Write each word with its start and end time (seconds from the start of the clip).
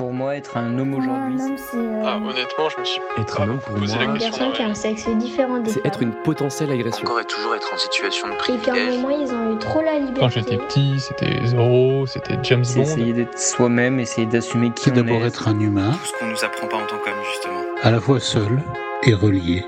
pour 0.00 0.14
moi 0.14 0.34
être 0.34 0.56
un 0.56 0.78
homme 0.78 0.94
aujourd'hui 0.94 1.36
Un 1.42 1.44
homme, 1.44 1.56
c'est 1.58 1.76
euh, 1.76 2.02
Ah, 2.06 2.16
honnêtement, 2.16 2.70
je 2.74 2.80
me 2.80 2.84
suis 2.86 3.00
Être 3.18 3.36
pas 3.36 3.42
un 3.42 3.48
homme, 3.50 3.58
pour 3.58 3.74
posé 3.74 3.96
moi, 3.96 4.04
la 4.06 4.10
une 4.10 4.18
question. 4.18 4.30
personne 4.38 4.52
qui 4.54 4.62
a 4.62 4.66
un 4.66 4.74
sexe 4.74 5.08
différent 5.18 5.58
des 5.58 5.70
C'est 5.72 5.84
être 5.84 6.00
une 6.02 6.12
potentielle 6.22 6.70
agression. 6.70 7.02
Encore 7.06 7.20
et 7.20 7.24
toujours 7.26 7.54
être 7.54 7.70
en 7.74 7.76
situation 7.76 8.28
de 8.28 8.32
Et 8.32 8.36
qu'à 8.36 8.72
un 8.72 8.74
privilège. 8.74 8.96
moment, 9.02 9.10
ils 9.20 9.30
ont 9.34 9.54
eu 9.54 9.58
trop 9.58 9.82
la 9.82 9.98
liberté. 9.98 10.20
Quand 10.20 10.28
j'étais 10.30 10.56
petit, 10.56 10.98
c'était 11.00 11.46
Zorro, 11.48 12.06
c'était 12.06 12.38
James 12.44 12.64
C'est 12.64 12.76
Bond. 12.78 12.82
essayer 12.86 13.12
d'être 13.12 13.38
soi-même, 13.38 14.00
essayer 14.00 14.26
d'assumer 14.26 14.70
qui 14.70 14.84
C'est 14.84 14.92
on 14.92 14.94
d'abord 14.94 15.22
est. 15.22 15.26
être 15.26 15.48
un 15.48 15.60
humain, 15.60 15.90
Tout 15.92 16.06
ce 16.06 16.18
qu'on 16.18 16.26
nous 16.30 16.44
apprend 16.46 16.66
pas 16.66 16.76
en 16.78 16.86
tant 16.86 16.96
qu'homme, 16.96 17.22
justement. 17.30 17.60
à 17.82 17.90
la 17.90 18.00
fois 18.00 18.20
seul 18.20 18.62
et 19.02 19.12
relié. 19.12 19.66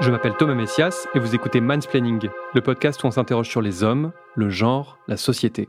Je 0.00 0.10
m'appelle 0.10 0.32
Thomas 0.38 0.54
Messias 0.54 1.06
et 1.14 1.18
vous 1.18 1.34
écoutez 1.34 1.60
Mansplaining, 1.60 2.26
le 2.54 2.60
podcast 2.62 3.04
où 3.04 3.06
on 3.06 3.10
s'interroge 3.10 3.48
sur 3.50 3.60
les 3.60 3.82
hommes, 3.82 4.12
le 4.34 4.48
genre, 4.48 4.98
la 5.08 5.18
société. 5.18 5.68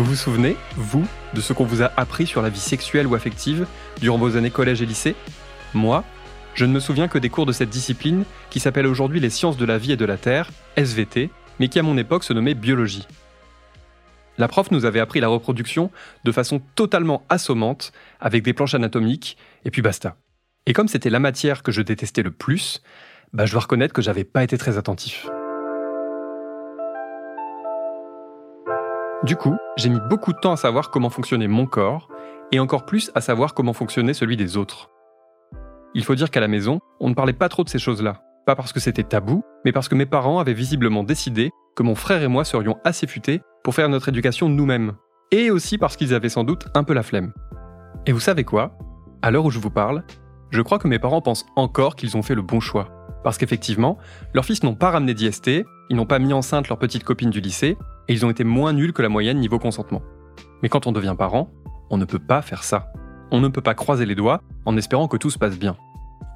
Vous 0.00 0.06
vous 0.06 0.16
souvenez, 0.16 0.56
vous, 0.76 1.06
de 1.34 1.42
ce 1.42 1.52
qu'on 1.52 1.66
vous 1.66 1.82
a 1.82 1.92
appris 1.98 2.26
sur 2.26 2.40
la 2.40 2.48
vie 2.48 2.58
sexuelle 2.58 3.06
ou 3.06 3.14
affective 3.14 3.66
durant 4.00 4.16
vos 4.16 4.34
années 4.38 4.50
collège 4.50 4.80
et 4.80 4.86
lycée? 4.86 5.14
Moi, 5.74 6.04
je 6.54 6.64
ne 6.64 6.72
me 6.72 6.80
souviens 6.80 7.06
que 7.06 7.18
des 7.18 7.28
cours 7.28 7.44
de 7.44 7.52
cette 7.52 7.68
discipline 7.68 8.24
qui 8.48 8.60
s'appelle 8.60 8.86
aujourd'hui 8.86 9.20
les 9.20 9.28
sciences 9.28 9.58
de 9.58 9.66
la 9.66 9.76
vie 9.76 9.92
et 9.92 9.98
de 9.98 10.06
la 10.06 10.16
Terre, 10.16 10.48
SVT, 10.76 11.28
mais 11.58 11.68
qui 11.68 11.78
à 11.78 11.82
mon 11.82 11.98
époque 11.98 12.24
se 12.24 12.32
nommait 12.32 12.54
biologie. 12.54 13.06
La 14.38 14.48
prof 14.48 14.70
nous 14.70 14.86
avait 14.86 15.00
appris 15.00 15.20
la 15.20 15.28
reproduction 15.28 15.90
de 16.24 16.32
façon 16.32 16.62
totalement 16.76 17.22
assommante, 17.28 17.92
avec 18.20 18.42
des 18.42 18.54
planches 18.54 18.74
anatomiques, 18.74 19.36
et 19.66 19.70
puis 19.70 19.82
basta. 19.82 20.16
Et 20.64 20.72
comme 20.72 20.88
c'était 20.88 21.10
la 21.10 21.20
matière 21.20 21.62
que 21.62 21.72
je 21.72 21.82
détestais 21.82 22.22
le 22.22 22.30
plus, 22.30 22.80
bah 23.34 23.44
je 23.44 23.52
dois 23.52 23.60
reconnaître 23.60 23.92
que 23.92 24.00
j'avais 24.00 24.24
pas 24.24 24.42
été 24.42 24.56
très 24.56 24.78
attentif. 24.78 25.28
Du 29.22 29.36
coup, 29.36 29.54
j'ai 29.76 29.90
mis 29.90 30.00
beaucoup 30.08 30.32
de 30.32 30.38
temps 30.38 30.52
à 30.52 30.56
savoir 30.56 30.90
comment 30.90 31.10
fonctionnait 31.10 31.46
mon 31.46 31.66
corps, 31.66 32.08
et 32.52 32.58
encore 32.58 32.86
plus 32.86 33.10
à 33.14 33.20
savoir 33.20 33.52
comment 33.52 33.74
fonctionnait 33.74 34.14
celui 34.14 34.38
des 34.38 34.56
autres. 34.56 34.88
Il 35.94 36.04
faut 36.04 36.14
dire 36.14 36.30
qu'à 36.30 36.40
la 36.40 36.48
maison, 36.48 36.80
on 37.00 37.10
ne 37.10 37.14
parlait 37.14 37.34
pas 37.34 37.50
trop 37.50 37.62
de 37.62 37.68
ces 37.68 37.78
choses-là. 37.78 38.22
Pas 38.46 38.56
parce 38.56 38.72
que 38.72 38.80
c'était 38.80 39.04
tabou, 39.04 39.42
mais 39.66 39.72
parce 39.72 39.88
que 39.88 39.94
mes 39.94 40.06
parents 40.06 40.38
avaient 40.38 40.54
visiblement 40.54 41.04
décidé 41.04 41.50
que 41.76 41.82
mon 41.82 41.94
frère 41.94 42.22
et 42.22 42.28
moi 42.28 42.44
serions 42.44 42.78
assez 42.82 43.06
futés 43.06 43.42
pour 43.62 43.74
faire 43.74 43.90
notre 43.90 44.08
éducation 44.08 44.48
nous-mêmes. 44.48 44.94
Et 45.32 45.50
aussi 45.50 45.76
parce 45.76 45.96
qu'ils 45.96 46.14
avaient 46.14 46.30
sans 46.30 46.44
doute 46.44 46.68
un 46.74 46.82
peu 46.82 46.94
la 46.94 47.02
flemme. 47.02 47.34
Et 48.06 48.12
vous 48.12 48.20
savez 48.20 48.44
quoi? 48.44 48.72
À 49.20 49.30
l'heure 49.30 49.44
où 49.44 49.50
je 49.50 49.58
vous 49.58 49.70
parle, 49.70 50.02
je 50.48 50.62
crois 50.62 50.78
que 50.78 50.88
mes 50.88 50.98
parents 50.98 51.20
pensent 51.20 51.46
encore 51.56 51.94
qu'ils 51.94 52.16
ont 52.16 52.22
fait 52.22 52.34
le 52.34 52.42
bon 52.42 52.58
choix. 52.58 52.88
Parce 53.22 53.36
qu'effectivement, 53.36 53.98
leurs 54.32 54.46
fils 54.46 54.62
n'ont 54.62 54.74
pas 54.74 54.90
ramené 54.90 55.12
d'IST, 55.12 55.50
ils 55.90 55.96
n'ont 55.96 56.06
pas 56.06 56.18
mis 56.18 56.32
enceinte 56.32 56.68
leur 56.68 56.78
petite 56.78 57.04
copine 57.04 57.30
du 57.30 57.40
lycée, 57.40 57.76
et 58.10 58.12
ils 58.12 58.26
ont 58.26 58.30
été 58.30 58.42
moins 58.42 58.72
nuls 58.72 58.92
que 58.92 59.02
la 59.02 59.08
moyenne 59.08 59.38
niveau 59.38 59.60
consentement. 59.60 60.02
Mais 60.62 60.68
quand 60.68 60.88
on 60.88 60.92
devient 60.92 61.14
parent, 61.16 61.48
on 61.90 61.96
ne 61.96 62.04
peut 62.04 62.18
pas 62.18 62.42
faire 62.42 62.64
ça. 62.64 62.92
On 63.30 63.40
ne 63.40 63.46
peut 63.46 63.60
pas 63.60 63.74
croiser 63.74 64.04
les 64.04 64.16
doigts 64.16 64.42
en 64.64 64.76
espérant 64.76 65.06
que 65.06 65.16
tout 65.16 65.30
se 65.30 65.38
passe 65.38 65.56
bien. 65.56 65.76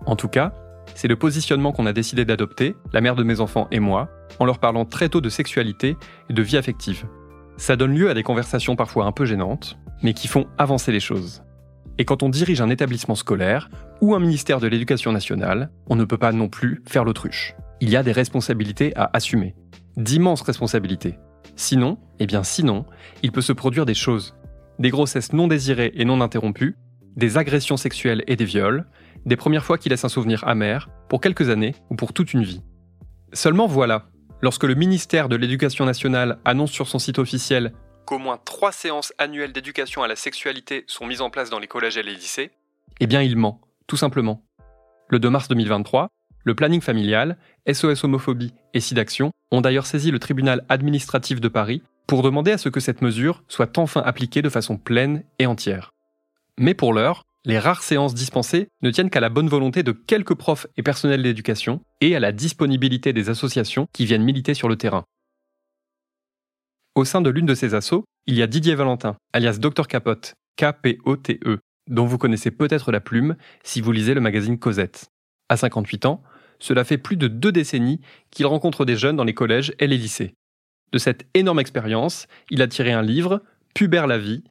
En 0.07 0.15
tout 0.15 0.29
cas, 0.29 0.55
c'est 0.95 1.09
le 1.09 1.17
positionnement 1.17 1.73
qu'on 1.73 1.87
a 1.87 1.93
décidé 1.93 2.25
d'adopter, 2.25 2.77
la 2.93 3.01
mère 3.01 3.17
de 3.17 3.25
mes 3.25 3.41
enfants 3.41 3.67
et 3.73 3.81
moi, 3.81 4.09
en 4.39 4.45
leur 4.45 4.61
parlant 4.61 4.85
très 4.85 5.09
tôt 5.09 5.21
de 5.21 5.29
sexualité 5.29 5.97
et 6.31 6.33
de 6.33 6.43
vie 6.43 6.57
affective. 6.57 7.07
Ça 7.57 7.75
donne 7.75 7.97
lieu 7.97 8.09
à 8.09 8.15
des 8.15 8.23
conversations 8.23 8.77
parfois 8.77 9.07
un 9.07 9.13
peu 9.13 9.25
gênantes, 9.25 9.77
mais 10.05 10.15
qui 10.15 10.29
font 10.29 10.47
avancer 10.59 10.93
les 10.93 11.01
choses. 11.01 11.43
Et 11.99 12.05
quand 12.05 12.23
on 12.23 12.29
dirige 12.29 12.61
un 12.61 12.71
établissement 12.71 13.17
scolaire 13.17 13.69
ou 14.01 14.15
un 14.15 14.21
ministère 14.21 14.61
de 14.61 14.69
l'Éducation 14.69 15.11
nationale, 15.11 15.73
on 15.89 15.97
ne 15.97 16.05
peut 16.05 16.19
pas 16.19 16.31
non 16.31 16.49
plus 16.49 16.85
faire 16.87 17.05
l'autruche. 17.05 17.57
Il 17.81 17.91
y 17.91 17.97
a 17.97 18.05
des 18.05 18.13
responsabilités 18.13 18.97
à 18.97 19.11
assumer. 19.13 19.57
D'immenses 19.97 20.43
responsabilités. 20.43 21.19
Sinon, 21.57 21.99
eh 22.19 22.27
bien 22.27 22.43
sinon, 22.43 22.85
il 23.23 23.33
peut 23.33 23.41
se 23.41 23.53
produire 23.53 23.87
des 23.87 23.95
choses. 23.95 24.35
Des 24.79 24.91
grossesses 24.91 25.33
non 25.33 25.47
désirées 25.47 25.93
et 25.95 26.05
non 26.05 26.21
interrompues, 26.21 26.77
des 27.17 27.39
agressions 27.39 27.77
sexuelles 27.77 28.25
et 28.27 28.37
des 28.37 28.45
viols, 28.45 28.87
des 29.25 29.37
premières 29.37 29.65
fois 29.65 29.79
qui 29.79 29.89
laissent 29.89 30.05
un 30.05 30.09
souvenir 30.09 30.47
amer, 30.47 30.89
pour 31.09 31.21
quelques 31.21 31.49
années 31.49 31.75
ou 31.91 31.97
pour 31.97 32.13
toute 32.13 32.35
une 32.35 32.43
vie. 32.43 32.63
Seulement 33.33 33.67
voilà, 33.67 34.07
lorsque 34.43 34.65
le 34.65 34.75
ministère 34.75 35.29
de 35.29 35.37
l'Éducation 35.37 35.85
nationale 35.85 36.39
annonce 36.45 36.73
sur 36.73 36.89
son 36.89 36.99
site 36.99 37.19
officiel 37.19 37.73
qu'au 38.05 38.19
moins 38.19 38.39
trois 38.45 38.73
séances 38.73 39.15
annuelles 39.19 39.53
d'éducation 39.53 40.03
à 40.03 40.09
la 40.09 40.17
sexualité 40.17 40.85
sont 40.87 41.07
mises 41.07 41.23
en 41.23 41.31
place 41.31 41.51
dans 41.51 41.59
les 41.59 41.67
collèges 41.67 41.97
et 41.97 42.03
les 42.03 42.15
lycées, 42.15 42.51
eh 43.01 43.07
bien 43.07 43.23
il 43.23 43.37
ment, 43.37 43.61
tout 43.87 43.97
simplement. 43.97 44.45
Le 45.09 45.19
2 45.19 45.31
mars 45.31 45.49
2023, 45.49 46.09
le 46.45 46.55
planning 46.55 46.83
familial, 46.83 47.39
SOS 47.71 48.05
homophobie 48.05 48.53
et 48.75 48.81
SIDAction 48.81 49.31
ont 49.51 49.63
d'ailleurs 49.63 49.87
saisi 49.87 50.11
le 50.11 50.19
tribunal 50.19 50.65
administratif 50.69 51.41
de 51.41 51.49
Paris 51.49 51.83
pour 52.07 52.23
demander 52.23 52.53
à 52.53 52.59
ce 52.59 52.69
que 52.69 52.81
cette 52.81 53.01
mesure 53.01 53.43
soit 53.49 53.79
enfin 53.79 54.03
appliquée 54.03 54.43
de 54.43 54.51
façon 54.51 54.77
pleine 54.77 55.25
et 55.39 55.47
entière. 55.47 55.91
Mais 56.59 56.75
pour 56.75 56.93
l'heure, 56.93 57.25
les 57.47 57.59
rares 57.59 57.83
séances 57.83 58.15
dispensées 58.15 58.69
ne 58.83 58.91
tiennent 58.91 59.11
qu'à 59.11 59.21
la 59.21 59.31
bonne 59.31 59.49
volonté 59.49 59.83
de 59.83 59.93
quelques 59.93 60.35
profs 60.35 60.67
et 60.77 60.83
personnels 60.83 61.23
d'éducation 61.23 61.81
et 62.03 62.15
à 62.15 62.21
la 62.21 62.33
disponibilité 62.33 63.15
des 63.15 63.31
associations 63.31 63.87
qui 63.93 64.05
viennent 64.05 64.23
militer 64.23 64.55
sur 64.55 64.69
le 64.69 64.77
terrain. 64.77 65.05
Au 66.95 67.05
sein 67.05 67.23
de 67.23 67.31
l'une 67.31 67.47
de 67.47 67.55
ces 67.55 67.75
assos, 67.75 68.05
il 68.27 68.35
y 68.35 68.43
a 68.43 68.47
Didier 68.47 68.75
Valentin, 68.75 69.17
alias 69.33 69.59
Dr 69.59 69.89
Capote, 69.89 70.35
K-P-O-T-E, 70.57 71.59
dont 71.89 72.07
vous 72.07 72.19
connaissez 72.19 72.51
peut-être 72.51 72.93
la 72.93 73.01
plume 73.01 73.37
si 73.63 73.81
vous 73.81 73.93
lisez 73.93 74.15
le 74.15 74.21
magazine 74.21 74.59
Cosette. 74.59 75.09
À 75.49 75.57
58 75.57 76.07
ans, 76.07 76.23
cela 76.65 76.85
fait 76.85 76.97
plus 76.97 77.19
de 77.19 77.29
deux 77.29 77.53
décennies 77.53 78.01
qu'il 78.31 78.47
rencontre 78.47 78.87
des 78.87 78.97
jeunes 78.97 79.17
dans 79.17 79.25
les 79.25 79.35
collèges 79.35 79.75
et 79.81 79.87
les 79.87 79.99
lycées. 79.99 80.35
De 80.93 80.99
cette 80.99 81.27
énorme 81.35 81.61
expérience, 81.61 82.27
il 82.49 82.63
a 82.63 82.69
tiré 82.69 82.91
un 82.91 83.03
livre, 83.03 83.43
Pubère 83.75 84.07
la 84.07 84.17
vie, 84.17 84.43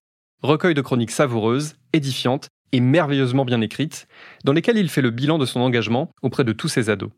recueil 0.44 0.76
de 0.76 0.82
chroniques 0.82 1.10
savoureuses, 1.10 1.74
édifiantes 1.92 2.50
et 2.72 2.82
merveilleusement 2.82 3.46
bien 3.46 3.62
écrites, 3.62 4.08
dans 4.44 4.54
lesquelles 4.54 4.78
il 4.78 4.90
fait 4.90 5.02
le 5.02 5.10
bilan 5.10 5.40
de 5.40 5.48
son 5.48 5.62
engagement 5.62 6.12
auprès 6.22 6.44
de 6.44 6.54
tous 6.54 6.68
ses 6.68 6.92
ados. 6.92 7.10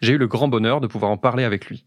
J'ai 0.00 0.14
eu 0.14 0.18
le 0.18 0.26
grand 0.26 0.48
bonheur 0.48 0.80
de 0.80 0.88
pouvoir 0.88 1.12
en 1.12 1.16
parler 1.16 1.44
avec 1.44 1.66
lui. 1.66 1.84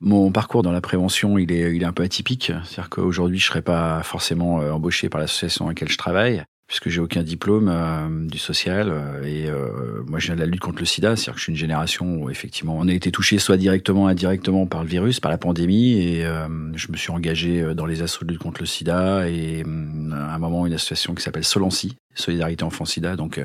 Mon 0.00 0.32
parcours 0.32 0.62
dans 0.62 0.72
la 0.72 0.80
prévention, 0.80 1.36
il 1.36 1.52
est, 1.52 1.84
un 1.84 1.92
peu 1.92 2.02
atypique. 2.02 2.46
C'est-à-dire 2.64 2.88
qu'aujourd'hui, 2.88 3.38
je 3.38 3.44
ne 3.44 3.48
serais 3.48 3.62
pas 3.62 4.02
forcément 4.02 4.62
euh, 4.62 4.72
embauché 4.72 5.10
par 5.10 5.20
l'association 5.20 5.66
dans 5.66 5.68
laquelle 5.68 5.90
je 5.90 5.98
travaille, 5.98 6.44
puisque 6.72 6.88
j'ai 6.88 7.02
aucun 7.02 7.22
diplôme 7.22 7.68
euh, 7.70 8.26
du 8.26 8.38
social. 8.38 8.88
euh, 8.88 9.22
et 9.24 9.46
euh, 9.46 10.02
moi, 10.06 10.18
je 10.18 10.28
viens 10.28 10.36
de 10.36 10.40
la 10.40 10.46
lutte 10.46 10.62
contre 10.62 10.78
le 10.78 10.86
sida. 10.86 11.16
C'est-à-dire 11.16 11.34
que 11.34 11.38
je 11.38 11.42
suis 11.42 11.52
une 11.52 11.58
génération 11.58 12.22
où, 12.22 12.30
effectivement, 12.30 12.78
on 12.78 12.88
a 12.88 12.94
été 12.94 13.12
touché 13.12 13.38
soit 13.38 13.58
directement, 13.58 14.08
indirectement 14.08 14.66
par 14.66 14.82
le 14.82 14.88
virus, 14.88 15.20
par 15.20 15.30
la 15.30 15.36
pandémie. 15.36 15.98
Et 15.98 16.24
euh, 16.24 16.48
je 16.74 16.90
me 16.90 16.96
suis 16.96 17.10
engagé 17.10 17.74
dans 17.74 17.84
les 17.84 18.00
assauts 18.00 18.24
de 18.24 18.30
lutte 18.30 18.40
contre 18.40 18.62
le 18.62 18.66
sida. 18.66 19.28
Et 19.28 19.64
euh, 19.66 20.12
à 20.12 20.34
un 20.34 20.38
moment, 20.38 20.66
une 20.66 20.72
association 20.72 21.14
qui 21.14 21.22
s'appelle 21.22 21.44
Solancy, 21.44 21.98
Solidarité 22.14 22.64
Enfants 22.64 22.86
Sida. 22.86 23.16
Donc, 23.16 23.36
euh, 23.36 23.44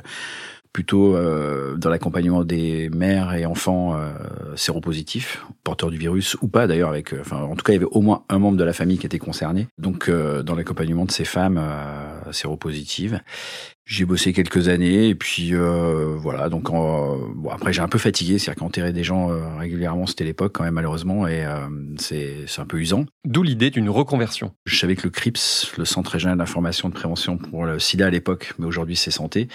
plutôt 0.73 1.16
euh, 1.16 1.75
dans 1.75 1.89
l'accompagnement 1.89 2.44
des 2.44 2.89
mères 2.89 3.33
et 3.33 3.45
enfants 3.45 3.95
euh, 3.95 4.55
séropositifs, 4.55 5.45
porteurs 5.63 5.89
du 5.89 5.97
virus 5.97 6.35
ou 6.41 6.47
pas 6.47 6.67
d'ailleurs. 6.67 6.89
Avec, 6.89 7.13
euh, 7.13 7.22
enfin, 7.22 7.38
en 7.38 7.55
tout 7.55 7.63
cas, 7.63 7.73
il 7.73 7.75
y 7.75 7.79
avait 7.79 7.91
au 7.91 8.01
moins 8.01 8.23
un 8.29 8.39
membre 8.39 8.57
de 8.57 8.63
la 8.63 8.73
famille 8.73 8.97
qui 8.97 9.06
était 9.06 9.19
concerné. 9.19 9.67
Donc, 9.77 10.09
euh, 10.09 10.44
dans 10.44 10.56
l'accompagnement 10.56 11.06
de 11.06 11.11
ces 11.11 11.25
femmes 11.25 11.61
séropositives, 12.31 13.19
j'ai 13.90 14.03
bossé 14.03 14.34
quelques 14.34 14.68
années 14.68 15.08
et 15.08 15.16
puis 15.16 15.56
euh, 15.56 16.14
voilà. 16.18 16.50
Donc, 16.50 16.70
en- 16.70 17.18
bon, 17.36 17.50
après, 17.50 17.72
j'ai 17.72 17.81
un 17.81 17.88
peu 17.88 17.98
fatigué, 17.98 18.38
c'est-à-dire 18.38 18.59
qu'enterrer 18.59 18.92
des 18.92 19.06
gens 19.06 19.31
euh, 19.31 19.40
régulièrement, 19.58 20.06
c'était 20.06 20.25
l'époque 20.25 20.52
quand 20.53 20.66
même 20.66 20.74
malheureusement 20.74 21.25
et 21.25 21.46
euh, 21.46 21.56
c'est 21.98 22.44
c'est 22.48 22.59
un 22.59 22.66
peu 22.66 22.78
usant. 22.80 23.06
D'où 23.24 23.44
l'idée 23.44 23.70
d'une 23.70 23.90
reconversion. 23.90 24.52
Je 24.66 24.78
savais 24.78 24.98
que 24.98 25.03
le 25.03 25.09
CRIPS, 25.09 25.72
le 25.78 25.86
Centre 25.86 26.12
régional 26.12 26.38
d'information 26.38 26.90
de 26.90 26.94
prévention 26.94 27.38
pour 27.38 27.66
le 27.66 27.80
sida 27.80 28.08
à 28.08 28.09
l'époque, 28.09 28.53
mais 28.59 28.66
aujourd'hui 28.66 28.98
c'est 28.98 29.09
santé, 29.12 29.48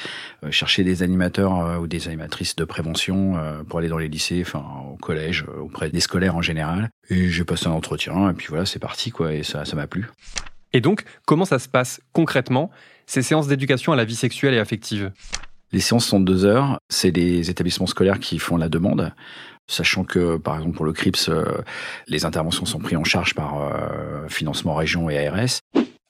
euh, 0.44 0.50
cherchait 0.50 0.82
des 0.82 1.02
animateurs 1.02 1.60
euh, 1.60 1.76
ou 1.76 1.86
des 1.86 2.08
animatrices 2.08 2.56
de 2.56 2.64
prévention 2.64 3.36
euh, 3.36 3.62
pour 3.64 3.80
aller 3.80 3.88
dans 3.88 3.98
les 3.98 4.08
lycées, 4.08 4.42
enfin 4.46 4.64
au 4.90 4.96
collège, 4.96 5.44
auprès 5.60 5.90
des 5.90 6.00
scolaires 6.00 6.36
en 6.36 6.42
général. 6.42 6.88
Et 7.10 7.28
j'ai 7.28 7.44
passé 7.44 7.66
un 7.66 7.72
entretien 7.72 8.30
et 8.30 8.32
puis 8.32 8.46
voilà, 8.48 8.64
c'est 8.64 8.78
parti 8.78 9.10
quoi, 9.10 9.34
et 9.34 9.42
ça 9.42 9.66
ça 9.66 9.76
m'a 9.76 9.86
plu. 9.86 10.08
Et 10.74 10.80
donc, 10.80 11.04
comment 11.26 11.44
ça 11.44 11.58
se 11.58 11.68
passe 11.68 12.00
concrètement, 12.14 12.70
ces 13.06 13.22
séances 13.22 13.48
d'éducation 13.48 13.92
à 13.92 13.96
la 13.96 14.04
vie 14.04 14.16
sexuelle 14.16 14.54
et 14.54 14.58
affective 14.58 15.12
Les 15.72 15.80
séances 15.80 16.06
sont 16.06 16.20
de 16.20 16.24
deux 16.24 16.44
heures. 16.44 16.78
C'est 16.88 17.10
les 17.10 17.50
établissements 17.50 17.86
scolaires 17.86 18.18
qui 18.18 18.38
font 18.38 18.56
la 18.56 18.68
demande. 18.68 19.12
Sachant 19.68 20.04
que, 20.04 20.36
par 20.36 20.56
exemple, 20.56 20.76
pour 20.76 20.84
le 20.84 20.92
CRIPS, 20.92 21.28
euh, 21.28 21.44
les 22.08 22.24
interventions 22.24 22.64
sont 22.64 22.78
prises 22.78 22.98
en 22.98 23.04
charge 23.04 23.34
par 23.34 23.62
euh, 23.62 24.28
financement 24.28 24.74
région 24.74 25.08
et 25.08 25.26
ARS. 25.26 25.60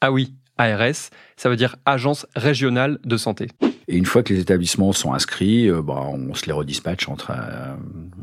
Ah 0.00 0.10
oui, 0.10 0.34
ARS, 0.58 1.10
ça 1.36 1.48
veut 1.48 1.56
dire 1.56 1.76
Agence 1.84 2.26
régionale 2.34 2.98
de 3.04 3.16
santé. 3.16 3.48
Et 3.88 3.96
une 3.96 4.06
fois 4.06 4.22
que 4.22 4.32
les 4.32 4.40
établissements 4.40 4.92
sont 4.92 5.12
inscrits, 5.12 5.68
euh, 5.68 5.82
bah, 5.82 6.02
on 6.06 6.34
se 6.34 6.46
les 6.46 6.52
redispatche 6.52 7.08
entre 7.08 7.30
euh, 7.30 7.74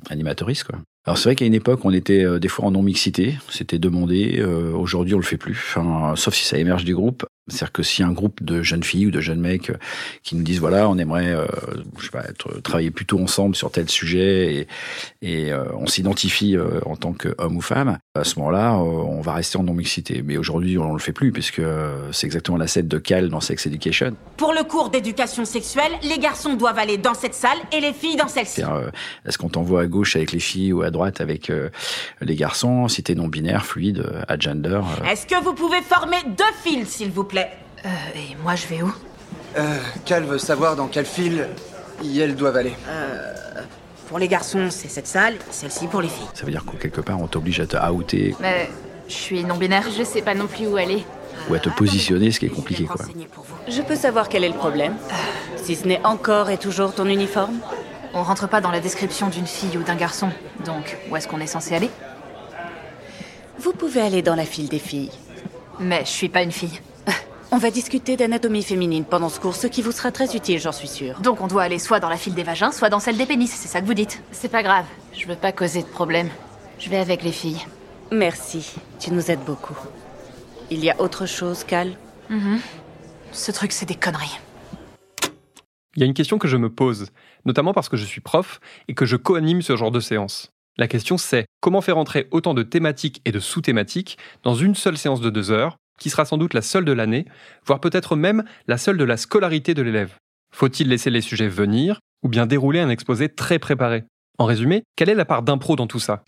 animatoristes. 0.09 0.65
Alors 1.05 1.17
c'est 1.17 1.29
vrai 1.29 1.35
qu'à 1.35 1.45
une 1.45 1.53
époque, 1.53 1.85
on 1.85 1.91
était 1.91 2.23
euh, 2.23 2.39
des 2.39 2.49
fois 2.49 2.65
en 2.65 2.71
non-mixité, 2.71 3.35
c'était 3.49 3.79
demandé. 3.79 4.37
Euh, 4.39 4.73
Aujourd'hui, 4.73 5.15
on 5.15 5.17
le 5.17 5.23
fait 5.23 5.37
plus, 5.37 5.75
sauf 6.15 6.33
si 6.33 6.45
ça 6.45 6.57
émerge 6.57 6.83
du 6.83 6.93
groupe. 6.93 7.25
C'est-à-dire 7.47 7.71
que 7.71 7.81
si 7.81 8.03
un 8.03 8.11
groupe 8.11 8.43
de 8.43 8.61
jeunes 8.61 8.83
filles 8.83 9.07
ou 9.07 9.11
de 9.11 9.21
jeunes 9.21 9.39
mecs 9.39 9.71
qui 10.21 10.35
nous 10.35 10.43
disent 10.43 10.59
voilà, 10.59 10.87
on 10.87 10.99
aimerait, 10.99 11.35
être, 12.29 12.61
travailler 12.61 12.91
plutôt 12.91 13.17
ensemble 13.17 13.55
sur 13.55 13.71
tel 13.71 13.89
sujet 13.89 14.67
et, 15.23 15.51
on 15.73 15.87
s'identifie 15.87 16.55
en 16.85 16.95
tant 16.95 17.13
qu'homme 17.13 17.57
ou 17.57 17.61
femme, 17.61 17.97
à 18.13 18.23
ce 18.23 18.37
moment-là, 18.37 18.75
on 18.75 19.21
va 19.21 19.33
rester 19.33 19.57
en 19.57 19.63
non-mixité. 19.63 20.21
Mais 20.23 20.37
aujourd'hui, 20.37 20.77
on 20.77 20.93
le 20.93 20.99
fait 20.99 21.11
plus 21.11 21.31
puisque 21.31 21.63
c'est 22.11 22.27
exactement 22.27 22.57
la 22.59 22.67
scène 22.67 22.87
de 22.87 22.99
Cal 22.99 23.29
dans 23.29 23.41
Sex 23.41 23.65
Education. 23.65 24.15
Pour 24.37 24.53
le 24.53 24.63
cours 24.63 24.91
d'éducation 24.91 25.43
sexuelle, 25.49 25.91
les 26.03 26.17
garçons 26.19 26.53
doivent 26.53 26.79
aller 26.79 26.97
dans 26.97 27.13
cette 27.13 27.33
salle 27.33 27.57
et 27.73 27.79
les 27.81 27.91
filles 27.93 28.15
dans 28.15 28.27
celle-ci. 28.27 28.63
Euh, 28.63 28.89
est-ce 29.27 29.37
qu'on 29.37 29.49
t'envoie 29.49 29.81
à 29.81 29.85
gauche 29.87 30.15
avec 30.15 30.31
les 30.31 30.39
filles 30.39 30.71
ou 30.73 30.81
à 30.83 30.91
droite 30.91 31.19
avec 31.21 31.49
euh, 31.49 31.69
les 32.21 32.35
garçons 32.35 32.87
Si 32.87 33.03
t'es 33.03 33.15
non-binaire, 33.15 33.65
fluide, 33.65 33.99
euh, 33.99 34.21
agender. 34.27 34.79
euh, 35.01 35.05
Est-ce 35.11 35.25
que 35.25 35.41
vous 35.43 35.53
pouvez 35.53 35.81
former 35.81 36.17
deux 36.37 36.43
fils, 36.63 36.87
s'il 36.87 37.11
vous 37.11 37.23
plaît? 37.25 37.51
Euh, 37.85 37.89
et 38.15 38.35
moi 38.43 38.55
je 38.55 38.67
vais 38.67 38.81
où? 38.81 38.93
Euh, 39.57 39.77
Cal 40.05 40.23
veut 40.23 40.37
savoir 40.37 40.75
dans 40.75 40.87
quel 40.87 41.05
fil 41.05 41.47
elles 42.03 42.35
doivent 42.35 42.55
aller. 42.57 42.73
Pour 44.07 44.17
les 44.19 44.27
garçons, 44.27 44.67
c'est 44.71 44.87
cette 44.89 45.07
salle, 45.07 45.35
celle-ci 45.51 45.87
pour 45.87 46.01
les 46.01 46.07
filles. 46.07 46.25
Ça 46.33 46.43
veut 46.45 46.51
dire 46.51 46.65
qu'en 46.65 46.77
quelque 46.77 47.01
part, 47.01 47.21
on 47.21 47.27
t'oblige 47.27 47.59
à 47.59 47.67
te 47.67 47.77
outer 47.91 48.35
Mais 48.39 48.67
je 49.07 49.13
suis 49.13 49.43
non-binaire. 49.43 49.83
Je 49.95 50.03
sais 50.03 50.21
pas 50.21 50.33
non 50.33 50.47
plus 50.47 50.65
où 50.67 50.77
aller. 50.77 51.03
Ou 51.49 51.53
à 51.53 51.59
te 51.59 51.69
positionner, 51.69 52.31
ce 52.31 52.39
qui 52.39 52.45
est 52.45 52.49
compliqué, 52.49 52.85
quoi. 52.85 53.05
Je 53.67 53.81
peux 53.81 53.95
savoir 53.95 54.29
quel 54.29 54.43
est 54.43 54.49
le 54.49 54.55
problème 54.55 54.95
Si 55.57 55.75
ce 55.75 55.87
n'est 55.87 56.03
encore 56.05 56.49
et 56.49 56.57
toujours 56.57 56.93
ton 56.93 57.05
uniforme? 57.05 57.59
On 58.13 58.23
rentre 58.23 58.47
pas 58.47 58.61
dans 58.61 58.71
la 58.71 58.79
description 58.79 59.29
d'une 59.29 59.45
fille 59.45 59.77
ou 59.77 59.83
d'un 59.83 59.95
garçon. 59.95 60.29
Donc, 60.65 60.97
où 61.09 61.15
est-ce 61.15 61.27
qu'on 61.27 61.39
est 61.39 61.47
censé 61.47 61.75
aller? 61.75 61.89
Vous 63.59 63.73
pouvez 63.73 64.01
aller 64.01 64.21
dans 64.21 64.35
la 64.35 64.45
file 64.45 64.69
des 64.69 64.79
filles. 64.79 65.11
Mais 65.79 66.01
je 66.05 66.09
suis 66.09 66.29
pas 66.29 66.41
une 66.41 66.51
fille. 66.51 66.79
On 67.51 67.57
va 67.57 67.71
discuter 67.71 68.17
d'anatomie 68.17 68.63
féminine 68.63 69.05
pendant 69.05 69.29
ce 69.29 69.39
cours, 69.39 69.55
ce 69.55 69.67
qui 69.67 69.81
vous 69.81 69.91
sera 69.91 70.11
très 70.11 70.35
utile, 70.35 70.59
j'en 70.59 70.71
suis 70.71 70.87
sûre. 70.87 71.19
Donc 71.21 71.41
on 71.41 71.47
doit 71.47 71.63
aller 71.63 71.79
soit 71.79 71.99
dans 71.99 72.09
la 72.09 72.17
file 72.17 72.35
des 72.35 72.43
vagins, 72.43 72.71
soit 72.71 72.89
dans 72.89 72.99
celle 72.99 73.17
des 73.17 73.25
pénis, 73.25 73.51
c'est 73.51 73.67
ça 73.67 73.81
que 73.81 73.85
vous 73.85 73.95
dites? 73.95 74.21
C'est 74.31 74.51
pas 74.51 74.61
grave, 74.61 74.85
je 75.13 75.25
veux 75.25 75.35
pas 75.35 75.51
causer 75.51 75.81
de 75.81 75.87
problème. 75.87 76.29
Je 76.77 76.89
vais 76.89 76.97
avec 76.97 77.23
les 77.23 77.31
filles. 77.31 77.59
Merci, 78.11 78.75
tu 78.99 79.11
nous 79.11 79.31
aides 79.31 79.43
beaucoup. 79.45 79.75
Il 80.71 80.83
y 80.83 80.89
a 80.89 81.01
autre 81.01 81.25
chose, 81.25 81.63
Cal 81.63 81.97
Ce 83.31 83.51
truc, 83.51 83.71
c'est 83.71 83.87
des 83.87 83.95
conneries. 83.95 84.39
Il 85.95 86.01
y 86.01 86.03
a 86.03 86.05
une 86.05 86.13
question 86.13 86.37
que 86.37 86.47
je 86.47 86.57
me 86.57 86.69
pose, 86.69 87.11
notamment 87.45 87.73
parce 87.73 87.89
que 87.89 87.97
je 87.97 88.05
suis 88.05 88.21
prof 88.21 88.59
et 88.87 88.93
que 88.93 89.05
je 89.05 89.15
co-anime 89.15 89.61
ce 89.61 89.75
genre 89.75 89.91
de 89.91 89.99
séance. 89.99 90.51
La 90.77 90.87
question 90.87 91.17
c'est 91.17 91.45
comment 91.59 91.81
faire 91.81 91.97
entrer 91.97 92.27
autant 92.31 92.53
de 92.53 92.63
thématiques 92.63 93.21
et 93.25 93.31
de 93.31 93.39
sous-thématiques 93.39 94.17
dans 94.43 94.53
une 94.55 94.75
seule 94.75 94.97
séance 94.97 95.19
de 95.19 95.29
deux 95.29 95.51
heures, 95.51 95.77
qui 95.99 96.09
sera 96.09 96.23
sans 96.23 96.37
doute 96.37 96.53
la 96.53 96.61
seule 96.61 96.85
de 96.85 96.93
l'année, 96.93 97.25
voire 97.65 97.81
peut-être 97.81 98.15
même 98.15 98.43
la 98.67 98.77
seule 98.77 98.97
de 98.97 99.03
la 99.03 99.17
scolarité 99.17 99.73
de 99.73 99.81
l'élève. 99.81 100.15
Faut-il 100.53 100.87
laisser 100.87 101.09
les 101.09 101.21
sujets 101.21 101.49
venir 101.49 101.99
ou 102.23 102.29
bien 102.29 102.45
dérouler 102.45 102.79
un 102.79 102.89
exposé 102.89 103.27
très 103.27 103.59
préparé? 103.59 104.03
En 104.37 104.45
résumé, 104.45 104.83
quelle 104.95 105.09
est 105.09 105.15
la 105.15 105.25
part 105.25 105.41
d'impro 105.41 105.75
dans 105.75 105.87
tout 105.87 105.99
ça? 105.99 106.23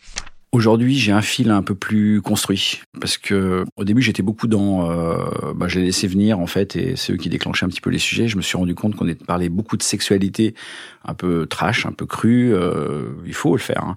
Aujourd'hui, 0.54 0.98
j'ai 0.98 1.14
un 1.14 1.22
fil 1.22 1.50
un 1.50 1.62
peu 1.64 1.76
plus 1.76 2.22
construit 2.22 2.82
parce 3.00 3.18
que 3.18 3.64
au 3.78 3.86
début, 3.86 4.02
j'étais 4.02 4.22
beaucoup 4.22 4.48
dans, 4.48 4.92
euh, 4.92 5.54
bah, 5.56 5.70
je 5.70 5.80
les 5.80 5.92
venir 6.08 6.40
en 6.40 6.46
fait, 6.46 6.76
et 6.76 6.98
c'est 6.98 7.14
eux 7.14 7.16
qui 7.16 7.30
déclenchaient 7.30 7.66
un 7.66 7.70
petit 7.70 7.80
peu 7.80 7.90
les 7.90 8.00
sujets. 8.00 8.28
Je 8.28 8.36
me 8.36 8.42
suis 8.42 8.58
rendu 8.58 8.76
compte 8.76 8.98
qu'on 8.98 9.10
parlait 9.26 9.48
beaucoup 9.48 9.78
de 9.78 9.84
sexualité, 9.84 10.54
un 11.06 11.14
peu 11.14 11.46
trash, 11.46 11.86
un 11.86 11.94
peu 11.94 12.06
crue. 12.06 12.54
euh, 12.54 13.14
il 13.26 13.34
faut 13.34 13.54
le 13.56 13.62
faire, 13.62 13.82
hein. 13.86 13.96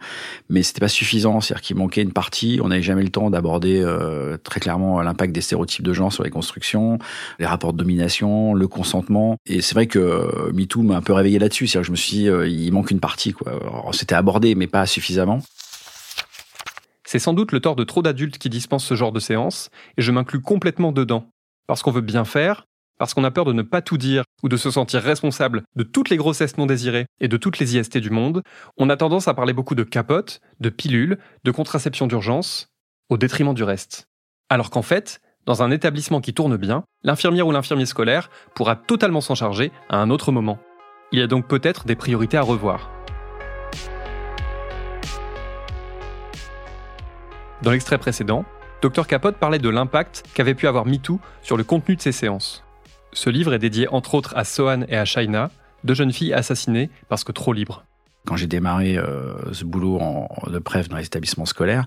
mais 0.49 0.63
c'était 0.63 0.79
pas 0.79 0.87
suffisant. 0.87 1.41
C'est-à-dire 1.41 1.61
qu'il 1.61 1.75
manquait 1.75 2.03
une 2.03 2.13
partie. 2.13 2.61
On 2.63 2.69
n'avait 2.69 2.83
jamais 2.83 3.03
le 3.03 3.11
temps 3.11 3.31
d'aborder 3.31 3.81
euh, 3.83 4.37
très 4.37 4.61
clairement 4.61 5.03
l'impact 5.03 5.35
des 5.35 5.41
stéréotypes 5.41 5.85
de 5.85 5.93
genre 5.93 6.13
sur 6.13 6.23
les 6.23 6.31
constructions, 6.31 7.01
les 7.41 7.47
rapports 7.47 7.73
de 7.73 7.79
domination, 7.79 8.55
le 8.55 8.69
consentement. 8.69 9.39
Et 9.47 9.61
c'est 9.61 9.75
vrai 9.75 9.89
que 9.89 9.99
euh, 9.99 10.53
MeToo 10.53 10.83
m'a 10.83 10.97
un 10.99 11.03
peu 11.03 11.15
réveillé 11.15 11.41
là-dessus. 11.41 11.67
C'est-à-dire 11.67 11.83
que 11.83 11.87
je 11.89 11.93
me 11.93 11.97
suis 11.97 12.17
dit, 12.17 12.29
euh, 12.29 12.47
il 12.47 12.71
manque 12.71 12.93
une 12.93 13.01
partie. 13.01 13.33
quoi. 13.33 13.91
C'était 13.93 14.15
abordé, 14.15 14.55
mais 14.55 14.69
pas 14.69 14.87
suffisamment. 14.87 15.41
C'est 17.15 17.21
sans 17.21 17.33
doute 17.33 17.53
le 17.53 17.61
tort 17.61 17.77
de 17.77 17.85
trop 17.85 18.03
d'adultes 18.03 18.39
qui 18.39 18.51
dispensent 18.51 18.89
ce 18.89 18.97
genre 18.97 19.13
de 19.13 19.21
séance, 19.21 19.71
et 19.97 20.03
je 20.03 20.11
m'inclus 20.11 20.41
complètement 20.41 20.91
dedans. 20.91 21.31
Parce 21.69 21.81
qu'on 21.81 21.93
veut 21.93 22.01
bien 22.01 22.25
faire, 22.25 22.67
parce 22.99 23.15
qu'on 23.15 23.23
a 23.23 23.31
peur 23.31 23.45
de 23.45 23.53
ne 23.53 23.63
pas 23.63 23.83
tout 23.83 23.99
dire 23.99 24.25
ou 24.43 24.49
de 24.49 24.57
se 24.57 24.69
sentir 24.69 25.01
responsable 25.01 25.63
de 25.77 25.85
toutes 25.85 26.11
les 26.11 26.17
grossesses 26.17 26.59
non 26.59 26.67
désirées 26.67 27.07
et 27.21 27.29
de 27.29 27.37
toutes 27.37 27.61
les 27.61 27.77
IST 27.77 27.99
du 27.99 28.11
monde, 28.11 28.43
on 28.79 28.91
a 28.91 28.97
tendance 28.97 29.29
à 29.29 29.35
parler 29.35 29.53
beaucoup 29.53 29.77
de 29.77 29.85
capotes, 29.85 30.41
de 30.59 30.71
pilules, 30.71 31.19
de 31.45 31.51
contraception 31.53 32.09
d'urgence, 32.09 32.67
au 33.11 33.17
détriment 33.17 33.55
du 33.55 33.63
reste. 33.63 34.09
Alors 34.49 34.71
qu'en 34.71 34.83
fait, 34.83 35.21
dans 35.47 35.63
un 35.63 35.71
établissement 35.71 36.21
qui 36.21 36.35
tourne 36.35 36.57
bien, 36.57 36.83
l'infirmière 37.05 37.47
ou 37.47 37.53
l'infirmier 37.53 37.87
scolaire 37.87 38.29
pourra 38.57 38.75
totalement 38.75 39.21
s'en 39.21 39.37
charger 39.37 39.71
à 39.89 39.99
un 39.99 40.11
autre 40.11 40.33
moment. 40.33 40.59
Il 41.13 41.21
y 41.21 41.23
a 41.23 41.29
donc 41.29 41.47
peut-être 41.47 41.87
des 41.87 41.95
priorités 41.95 42.39
à 42.39 42.43
revoir. 42.43 42.94
Dans 47.65 47.71
l'extrait 47.71 47.97
précédent, 47.97 48.45
Dr 48.83 49.07
Capote 49.07 49.37
parlait 49.37 49.59
de 49.59 49.71
l'impact 49.71 50.25
qu'avait 50.35 50.53
pu 50.53 50.67
avoir 50.67 50.85
MeToo 50.85 51.19
sur 51.41 51.57
le 51.57 51.65
contenu 51.65 51.97
de 51.97 52.03
ses 52.03 52.13
séances. 52.13 52.63
Ce 53.15 53.31
livre 53.31 53.55
est 53.55 53.59
dédié 53.59 53.89
entre 53.89 54.15
autres 54.15 54.37
à 54.37 54.45
Sohan 54.45 54.83
et 54.87 54.99
à 54.99 55.07
Shaina, 55.07 55.51
deux 55.83 55.95
jeunes 55.95 56.13
filles 56.13 56.35
assassinées 56.35 56.91
parce 57.09 57.25
que 57.25 57.33
trop 57.33 57.55
libres. 57.55 57.87
quand 58.27 58.37
j'ai 58.37 58.47
démarré 58.47 58.99
euh, 58.99 59.51
ce 59.53 59.65
boulot 59.65 59.99
de 60.47 60.59
preuve 60.59 60.89
dans 60.91 60.99
les 60.99 61.07
établissements 61.07 61.47
scolaires. 61.47 61.87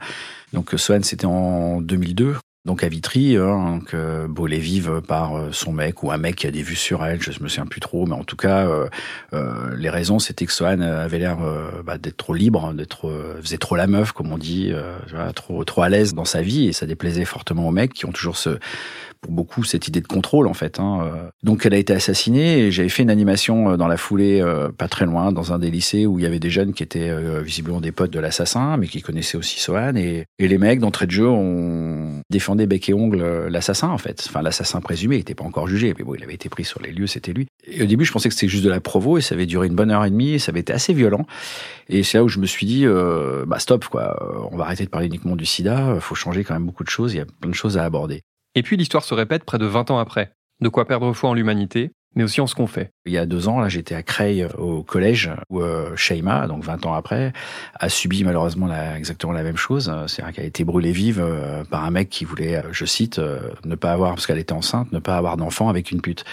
Donc 0.52 0.74
euh, 0.74 0.78
Swan, 0.78 1.04
c'était 1.04 1.28
en 1.28 1.80
2002. 1.80 2.38
Donc 2.68 2.84
à 2.84 2.90
Vitry, 2.90 3.38
hein, 3.38 3.80
donc 3.80 3.94
euh, 3.94 4.28
vive 4.58 5.02
par 5.08 5.38
euh, 5.38 5.52
son 5.54 5.72
mec 5.72 6.04
ou 6.04 6.12
un 6.12 6.18
mec 6.18 6.36
qui 6.36 6.48
a 6.48 6.52
des 6.52 6.62
vues 6.62 6.76
sur 6.76 7.06
elle, 7.06 7.22
je 7.22 7.32
me 7.42 7.48
souviens 7.48 7.66
plus 7.66 7.80
trop, 7.80 8.06
mais 8.06 8.14
en 8.14 8.26
tout 8.26 8.36
cas, 8.36 8.68
euh, 8.68 8.90
euh, 9.32 9.74
les 9.78 9.90
raisons 9.90 10.20
c'était 10.20 10.46
que 10.46 10.52
Swan 10.52 10.82
avait 10.82 11.18
l'air 11.18 11.38
bah, 11.86 11.98
d'être 11.98 12.18
trop 12.18 12.34
libre, 12.34 12.66
hein, 12.66 12.74
d'être 12.74 13.10
faisait 13.42 13.58
trop 13.58 13.78
la 13.78 13.88
meuf 13.88 14.12
comme 14.12 14.34
on 14.34 14.38
dit, 14.38 14.74
trop 15.34 15.64
trop 15.64 15.82
à 15.82 15.88
l'aise 15.88 16.14
dans 16.14 16.26
sa 16.26 16.42
vie 16.42 16.68
et 16.68 16.74
ça 16.74 16.86
déplaisait 16.86 17.24
fortement 17.24 17.70
aux 17.70 17.72
mecs 17.72 17.94
qui 17.94 18.06
ont 18.06 18.12
toujours 18.12 18.36
ce 18.36 18.60
pour 19.22 19.32
beaucoup 19.32 19.64
cette 19.64 19.88
idée 19.88 20.02
de 20.02 20.08
contrôle 20.08 20.48
en 20.48 20.54
fait. 20.54 20.80
Hein. 20.80 21.02
euh. 21.04 21.30
Donc 21.44 21.66
elle 21.66 21.74
a 21.74 21.78
été 21.78 21.94
assassinée 21.94 22.60
et 22.60 22.72
j'avais 22.72 22.90
fait 22.90 23.04
une 23.04 23.10
animation 23.10 23.72
euh, 23.72 23.78
dans 23.78 23.88
la 23.88 23.98
foulée, 23.98 24.42
euh, 24.42 24.70
pas 24.70 24.88
très 24.88 25.06
loin, 25.06 25.32
dans 25.32 25.54
un 25.54 25.60
des 25.60 25.72
lycées 25.72 26.06
où 26.06 26.20
il 26.20 26.24
y 26.24 26.26
avait 26.26 26.40
des 26.40 26.50
jeunes 26.50 26.74
qui 26.74 26.84
étaient 26.84 27.12
visiblement 27.42 27.82
des 27.82 27.92
potes 27.92 28.12
de 28.12 28.20
l'assassin, 28.20 28.78
mais 28.78 28.88
qui 28.88 29.02
connaissaient 29.02 29.38
aussi 29.38 29.60
Sohan 29.60 29.96
et, 29.96 30.26
et 30.40 30.48
les 30.48 30.58
mecs 30.58 30.80
d'entrée 30.80 31.06
de 31.06 31.12
jeu 31.12 31.28
ont 31.28 32.22
défendu 32.30 32.66
bec 32.68 32.90
et 32.90 32.94
ongle 32.94 33.48
l'assassin 33.48 33.90
en 33.90 33.98
fait. 33.98 34.26
Enfin 34.28 34.42
l'assassin 34.42 34.82
présumé, 34.82 35.16
il 35.16 35.20
n'était 35.20 35.36
pas 35.36 35.44
encore 35.44 35.68
jugé, 35.68 35.94
mais 35.98 36.04
bon 36.04 36.16
il 36.16 36.24
avait 36.24 36.34
été 36.34 36.50
pris 36.50 36.64
sur 36.64 36.82
les 36.82 36.92
lieux, 36.92 37.08
c'était 37.08 37.34
lui. 37.34 37.48
Et 37.66 37.84
au 37.84 37.86
début 37.86 38.06
je 38.06 38.12
pensais 38.12 38.30
que 38.30 38.36
c'était 38.36 38.48
juste 38.48 38.64
de 38.64 38.70
la 38.70 38.80
provo 38.80 39.18
et 39.18 39.22
ça 39.22 39.36
avait 39.36 39.46
duré 39.46 39.68
une 39.68 39.76
bonne 39.76 39.92
heure 39.92 40.06
et 40.06 40.10
demie 40.10 40.32
et 40.32 40.40
ça 40.40 40.52
avait 40.52 40.62
été 40.62 40.74
assez 40.74 40.94
violent. 40.94 41.26
Et 41.90 42.04
c'est 42.04 42.18
là 42.18 42.24
où 42.24 42.30
je 42.30 42.40
me 42.40 42.46
suis 42.46 42.66
dit 42.66 42.86
euh, 42.86 43.46
bah 43.46 43.60
stop 43.60 43.86
quoi, 43.86 44.48
on 44.52 44.58
va 44.58 44.66
arrêter 44.66 44.86
de 44.86 44.90
parler 44.90 45.08
uniquement 45.08 45.36
du 45.36 45.46
SIDA, 45.46 46.00
faut 46.00 46.16
changer 46.16 46.44
quand 46.44 46.54
même 46.54 46.66
beaucoup 46.66 46.84
de 46.84 46.90
choses, 46.90 47.14
il 47.14 47.18
y 47.18 47.22
a 47.22 47.26
plein 47.26 47.50
de 47.50 47.56
choses 47.56 47.78
à 47.78 47.84
aborder. 47.84 48.22
Et 48.58 48.64
puis 48.64 48.76
l'histoire 48.76 49.04
se 49.04 49.14
répète 49.14 49.44
près 49.44 49.60
de 49.60 49.68
20 49.68 49.92
ans 49.92 50.00
après. 50.00 50.32
De 50.62 50.70
quoi 50.70 50.86
perdre 50.86 51.14
foi 51.14 51.30
en 51.30 51.36
l'humanité, 51.36 51.92
mais 52.16 52.24
aussi 52.24 52.42
en 52.42 52.48
ce 52.48 52.56
qu'on 52.56 52.66
fait. 52.66 52.90
Il 53.06 53.12
y 53.12 53.20
a 53.20 53.28
deux 53.28 53.48
ans, 53.48 53.60
là, 53.60 53.70
j'étais 53.70 53.94
à 53.94 54.02
Creil 54.02 54.48
au 54.58 54.82
collège 54.82 55.30
où 55.52 55.62
euh, 55.62 55.96
Sheima, 55.96 56.48
donc 56.48 56.64
20 56.64 56.88
ans 56.88 56.94
après, 56.94 57.34
a 57.80 57.88
subi 57.88 58.24
malheureusement 58.24 58.66
la, 58.66 58.98
exactement 58.98 59.32
la 59.32 59.44
même 59.44 59.58
chose. 59.58 59.94
Euh, 59.94 60.08
C'est-à-dire 60.08 60.34
qu'elle 60.34 60.46
a 60.46 60.48
été 60.48 60.64
brûlée 60.64 60.92
vive 60.92 61.20
euh, 61.22 61.64
par 61.66 61.86
un 61.86 61.92
mec 61.92 62.10
qui 62.10 62.26
voulait, 62.26 62.56
euh, 62.56 62.64
je 62.72 62.86
cite, 62.86 63.20
euh, 63.20 63.52
ne 63.64 63.76
pas 63.76 63.92
avoir, 63.92 64.16
parce 64.16 64.26
qu'elle 64.26 64.40
était 64.40 64.54
enceinte, 64.54 64.92
ne 64.92 64.98
pas 64.98 65.18
avoir 65.18 65.38
d'enfant 65.38 65.70
avec 65.70 65.92
une 65.92 66.02
pute. 66.02 66.26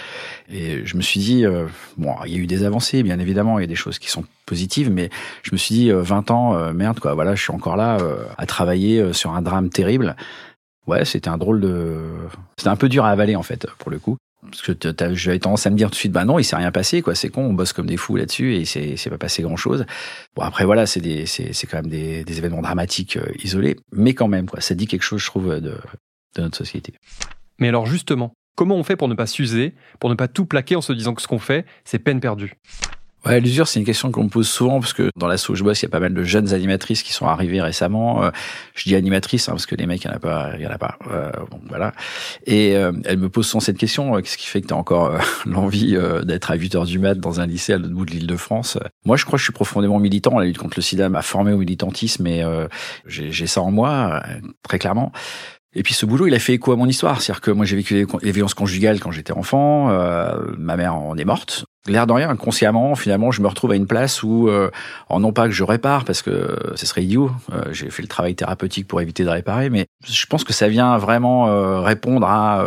Et 0.49 0.83
je 0.83 0.97
me 0.97 1.03
suis 1.03 1.19
dit, 1.19 1.45
euh, 1.45 1.67
bon, 1.97 2.15
il 2.25 2.33
y 2.33 2.35
a 2.37 2.39
eu 2.39 2.47
des 2.47 2.63
avancées, 2.63 3.03
bien 3.03 3.19
évidemment, 3.19 3.59
il 3.59 3.61
y 3.61 3.65
a 3.65 3.67
des 3.67 3.75
choses 3.75 3.99
qui 3.99 4.09
sont 4.09 4.23
positives, 4.47 4.89
mais 4.89 5.11
je 5.43 5.51
me 5.51 5.57
suis 5.57 5.75
dit, 5.75 5.91
euh, 5.91 6.01
20 6.01 6.31
ans, 6.31 6.73
merde, 6.73 6.99
quoi, 6.99 7.13
voilà, 7.13 7.35
je 7.35 7.43
suis 7.43 7.53
encore 7.53 7.75
là 7.75 7.99
à 8.39 8.45
travailler 8.47 9.13
sur 9.13 9.35
un 9.35 9.43
drame 9.43 9.69
terrible. 9.69 10.15
Ouais, 10.87 11.05
c'était 11.05 11.29
un 11.29 11.37
drôle 11.37 11.61
de... 11.61 12.03
C'était 12.57 12.69
un 12.69 12.75
peu 12.75 12.89
dur 12.89 13.05
à 13.05 13.09
avaler, 13.09 13.35
en 13.35 13.43
fait, 13.43 13.67
pour 13.79 13.91
le 13.91 13.99
coup. 13.99 14.17
Parce 14.41 14.61
que 14.61 14.73
j'avais 15.15 15.39
tendance 15.39 15.65
à 15.65 15.71
me 15.71 15.75
dire 15.75 15.87
tout 15.87 15.95
de 15.95 15.99
suite, 15.99 16.11
bah 16.11 16.23
non, 16.23 16.37
il 16.37 16.43
s'est 16.43 16.55
rien 16.55 16.71
passé, 16.71 17.01
quoi. 17.01 17.15
C'est 17.15 17.29
con, 17.29 17.45
on 17.45 17.53
bosse 17.53 17.73
comme 17.73 17.87
des 17.87 17.97
fous 17.97 18.15
là-dessus 18.15 18.53
et 18.55 18.65
c'est 18.65 18.95
c'est 18.95 19.09
pas 19.09 19.17
passé 19.17 19.41
grand-chose. 19.41 19.87
Bon, 20.35 20.43
après, 20.43 20.65
voilà, 20.65 20.85
c'est 20.85 21.25
c'est 21.25 21.67
quand 21.67 21.77
même 21.77 21.87
des, 21.87 22.23
des 22.23 22.37
événements 22.37 22.61
dramatiques 22.61 23.17
euh, 23.17 23.25
isolés, 23.43 23.75
mais 23.91 24.13
quand 24.13 24.27
même, 24.27 24.47
quoi. 24.47 24.61
Ça 24.61 24.75
dit 24.75 24.85
quelque 24.85 25.01
chose, 25.01 25.21
je 25.21 25.25
trouve, 25.25 25.59
de, 25.59 25.75
de 26.35 26.41
notre 26.41 26.57
société. 26.57 26.93
Mais 27.57 27.69
alors 27.69 27.87
justement, 27.87 28.33
comment 28.55 28.75
on 28.75 28.83
fait 28.83 28.95
pour 28.95 29.07
ne 29.07 29.15
pas 29.15 29.25
s'user, 29.25 29.73
pour 29.99 30.11
ne 30.11 30.15
pas 30.15 30.27
tout 30.27 30.45
plaquer 30.45 30.75
en 30.75 30.81
se 30.81 30.93
disant 30.93 31.15
que 31.15 31.23
ce 31.23 31.27
qu'on 31.27 31.39
fait, 31.39 31.65
c'est 31.83 31.97
peine 31.97 32.19
perdue? 32.19 32.53
Ouais, 33.25 33.39
l'usure, 33.39 33.67
c'est 33.67 33.79
une 33.79 33.85
question 33.85 34.11
qu'on 34.11 34.25
me 34.25 34.29
pose 34.29 34.47
souvent 34.47 34.79
parce 34.79 34.93
que 34.93 35.09
dans 35.15 35.27
l'assaut 35.27 35.53
où 35.53 35.55
je 35.55 35.63
bosse, 35.63 35.81
il 35.81 35.85
y 35.85 35.87
a 35.87 35.89
pas 35.89 35.99
mal 35.99 36.13
de 36.13 36.23
jeunes 36.23 36.53
animatrices 36.53 37.01
qui 37.01 37.11
sont 37.11 37.25
arrivées 37.25 37.59
récemment. 37.59 38.23
Euh, 38.23 38.29
je 38.75 38.83
dis 38.83 38.95
animatrices 38.95 39.49
hein, 39.49 39.53
parce 39.53 39.65
que 39.65 39.75
les 39.75 39.87
mecs, 39.87 40.03
il 40.03 40.07
y 40.07 40.11
en 40.11 40.15
a 40.15 40.19
pas, 40.19 40.51
il 40.55 40.61
y 40.61 40.67
en 40.67 40.71
a 40.71 40.77
pas. 40.77 40.99
Euh, 41.09 41.31
bon, 41.49 41.59
voilà. 41.67 41.93
Et 42.45 42.75
euh, 42.75 42.91
elles 43.03 43.17
me 43.17 43.29
posent 43.29 43.47
souvent 43.47 43.61
cette 43.61 43.79
question 43.79 44.21
qu'est-ce 44.21 44.37
qui 44.37 44.45
fait 44.45 44.61
que 44.61 44.67
tu 44.67 44.73
as 44.75 44.77
encore 44.77 45.17
l'envie 45.47 45.97
d'être 46.23 46.51
à 46.51 46.55
8 46.55 46.75
heures 46.75 46.85
du 46.85 46.99
mat 46.99 47.15
dans 47.15 47.39
un 47.39 47.47
lycée 47.47 47.73
à 47.73 47.77
l'autre 47.79 47.95
bout 47.95 48.05
de 48.05 48.11
l'Île-de-France 48.11 48.77
Moi, 49.05 49.17
je 49.17 49.25
crois 49.25 49.37
que 49.37 49.39
je 49.41 49.45
suis 49.45 49.53
profondément 49.53 49.99
militant. 49.99 50.37
La 50.37 50.45
lutte 50.45 50.59
contre 50.59 50.77
le 50.77 50.83
SIDA 50.83 51.09
m'a 51.09 51.23
formé 51.23 51.51
au 51.51 51.57
militantisme 51.57 52.27
et 52.27 52.43
j'ai 53.07 53.47
ça 53.47 53.61
en 53.61 53.71
moi 53.71 54.21
très 54.61 54.77
clairement. 54.77 55.11
Et 55.75 55.83
puis 55.83 55.93
ce 55.93 56.05
boulot, 56.05 56.27
il 56.27 56.33
a 56.33 56.39
fait 56.39 56.53
écho 56.53 56.71
à 56.71 56.75
mon 56.75 56.87
histoire. 56.87 57.21
C'est-à-dire 57.21 57.41
que 57.41 57.51
moi, 57.51 57.65
j'ai 57.65 57.75
vécu 57.75 58.07
les 58.21 58.31
violences 58.31 58.53
conjugales 58.53 58.99
quand 58.99 59.11
j'étais 59.11 59.33
enfant. 59.33 59.89
Euh, 59.89 60.39
ma 60.57 60.77
mère 60.77 60.95
en 60.95 61.17
est 61.17 61.25
morte. 61.25 61.65
L'air 61.87 62.07
de 62.07 62.13
rien, 62.13 62.29
inconsciemment, 62.29 62.95
finalement, 62.95 63.31
je 63.31 63.43
me 63.43 63.47
retrouve 63.47 63.71
à 63.71 63.75
une 63.75 63.85
place 63.85 64.23
où, 64.23 64.47
euh, 64.47 64.71
non 65.11 65.31
pas 65.33 65.45
que 65.45 65.53
je 65.53 65.63
répare, 65.63 66.03
parce 66.03 66.23
que 66.23 66.57
ce 66.75 66.85
serait 66.87 67.03
idiot. 67.03 67.29
Euh, 67.53 67.61
j'ai 67.71 67.91
fait 67.91 68.01
le 68.01 68.07
travail 68.07 68.33
thérapeutique 68.33 68.87
pour 68.87 69.01
éviter 69.01 69.23
de 69.23 69.29
réparer, 69.29 69.69
mais 69.69 69.85
je 70.07 70.25
pense 70.25 70.43
que 70.43 70.53
ça 70.53 70.67
vient 70.67 70.97
vraiment 70.97 71.47
euh, 71.47 71.81
répondre 71.81 72.25
à 72.25 72.63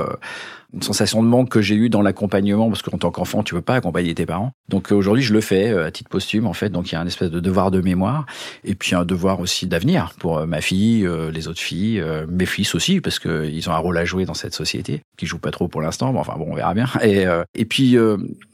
une 0.74 0.82
sensation 0.82 1.22
de 1.22 1.28
manque 1.28 1.48
que 1.48 1.62
j'ai 1.62 1.74
eue 1.74 1.88
dans 1.88 2.02
l'accompagnement, 2.02 2.68
parce 2.68 2.82
qu'en 2.82 2.98
tant 2.98 3.10
qu'enfant, 3.10 3.42
tu 3.42 3.54
peux 3.54 3.62
pas 3.62 3.76
accompagner 3.76 4.14
tes 4.14 4.26
parents. 4.26 4.52
Donc 4.68 4.92
euh, 4.92 4.94
aujourd'hui, 4.94 5.22
je 5.22 5.32
le 5.32 5.40
fais 5.40 5.70
euh, 5.70 5.86
à 5.86 5.90
titre 5.90 6.10
posthume, 6.10 6.46
en 6.46 6.52
fait. 6.52 6.68
Donc 6.68 6.90
il 6.90 6.94
y 6.94 6.96
a 6.96 7.00
un 7.00 7.06
espèce 7.06 7.30
de 7.30 7.40
devoir 7.40 7.70
de 7.70 7.80
mémoire, 7.80 8.26
et 8.64 8.74
puis 8.74 8.94
un 8.94 9.04
devoir 9.04 9.40
aussi 9.40 9.66
d'avenir 9.66 10.12
pour 10.18 10.38
euh, 10.38 10.46
ma 10.46 10.60
fille, 10.60 11.08
les 11.32 11.48
autres 11.48 11.60
filles, 11.60 12.02
mes 12.28 12.46
fils 12.46 12.74
aussi, 12.74 13.00
parce 13.00 13.18
qu'ils 13.18 13.68
ont 13.70 13.72
un 13.72 13.78
rôle 13.78 13.96
à 13.96 14.04
jouer 14.04 14.24
dans 14.24 14.34
cette 14.34 14.54
société, 14.54 15.02
qui 15.16 15.26
joue 15.26 15.38
pas 15.38 15.50
trop 15.50 15.68
pour 15.68 15.80
l'instant, 15.80 16.12
mais 16.12 16.18
enfin 16.18 16.34
bon, 16.36 16.48
on 16.50 16.54
verra 16.54 16.74
bien. 16.74 16.86
Et, 17.02 17.24
et 17.54 17.64
puis 17.64 17.96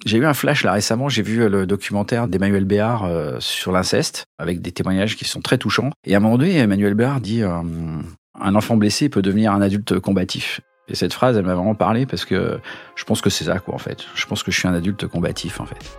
j'ai 0.04 0.18
eu 0.18 0.25
un 0.25 0.35
flash 0.35 0.64
là 0.64 0.73
récemment, 0.73 1.09
j'ai 1.09 1.23
vu 1.23 1.49
le 1.49 1.66
documentaire 1.66 2.28
d'Emmanuel 2.28 2.64
Béard 2.64 3.09
sur 3.40 3.73
l'inceste, 3.73 4.26
avec 4.38 4.61
des 4.61 4.73
témoignages 4.73 5.16
qui 5.16 5.25
sont 5.25 5.40
très 5.40 5.59
touchants. 5.59 5.90
Et 6.06 6.14
à 6.14 6.18
un 6.18 6.21
moment 6.21 6.38
donné, 6.38 6.56
Emmanuel 6.56 6.94
Béard 6.94 7.21
dit 7.21 7.42
un 7.42 8.54
enfant 8.54 8.76
blessé 8.76 9.09
peut 9.09 9.23
devenir 9.23 9.52
un 9.52 9.61
adulte 9.61 9.99
combatif. 9.99 10.61
Et 10.86 10.94
cette 10.94 11.14
phrase, 11.14 11.36
elle 11.38 11.46
m'a 11.46 11.54
vraiment 11.54 11.74
parlé 11.74 12.04
parce 12.04 12.24
que 12.24 12.60
je 12.94 13.04
pense 13.04 13.22
que 13.22 13.30
c'est 13.30 13.44
ça, 13.44 13.58
quoi, 13.58 13.74
en 13.74 13.78
fait. 13.78 14.04
Je 14.14 14.26
pense 14.26 14.42
que 14.42 14.50
je 14.50 14.58
suis 14.58 14.68
un 14.68 14.74
adulte 14.74 15.06
combatif, 15.06 15.60
en 15.60 15.66
fait. 15.66 15.98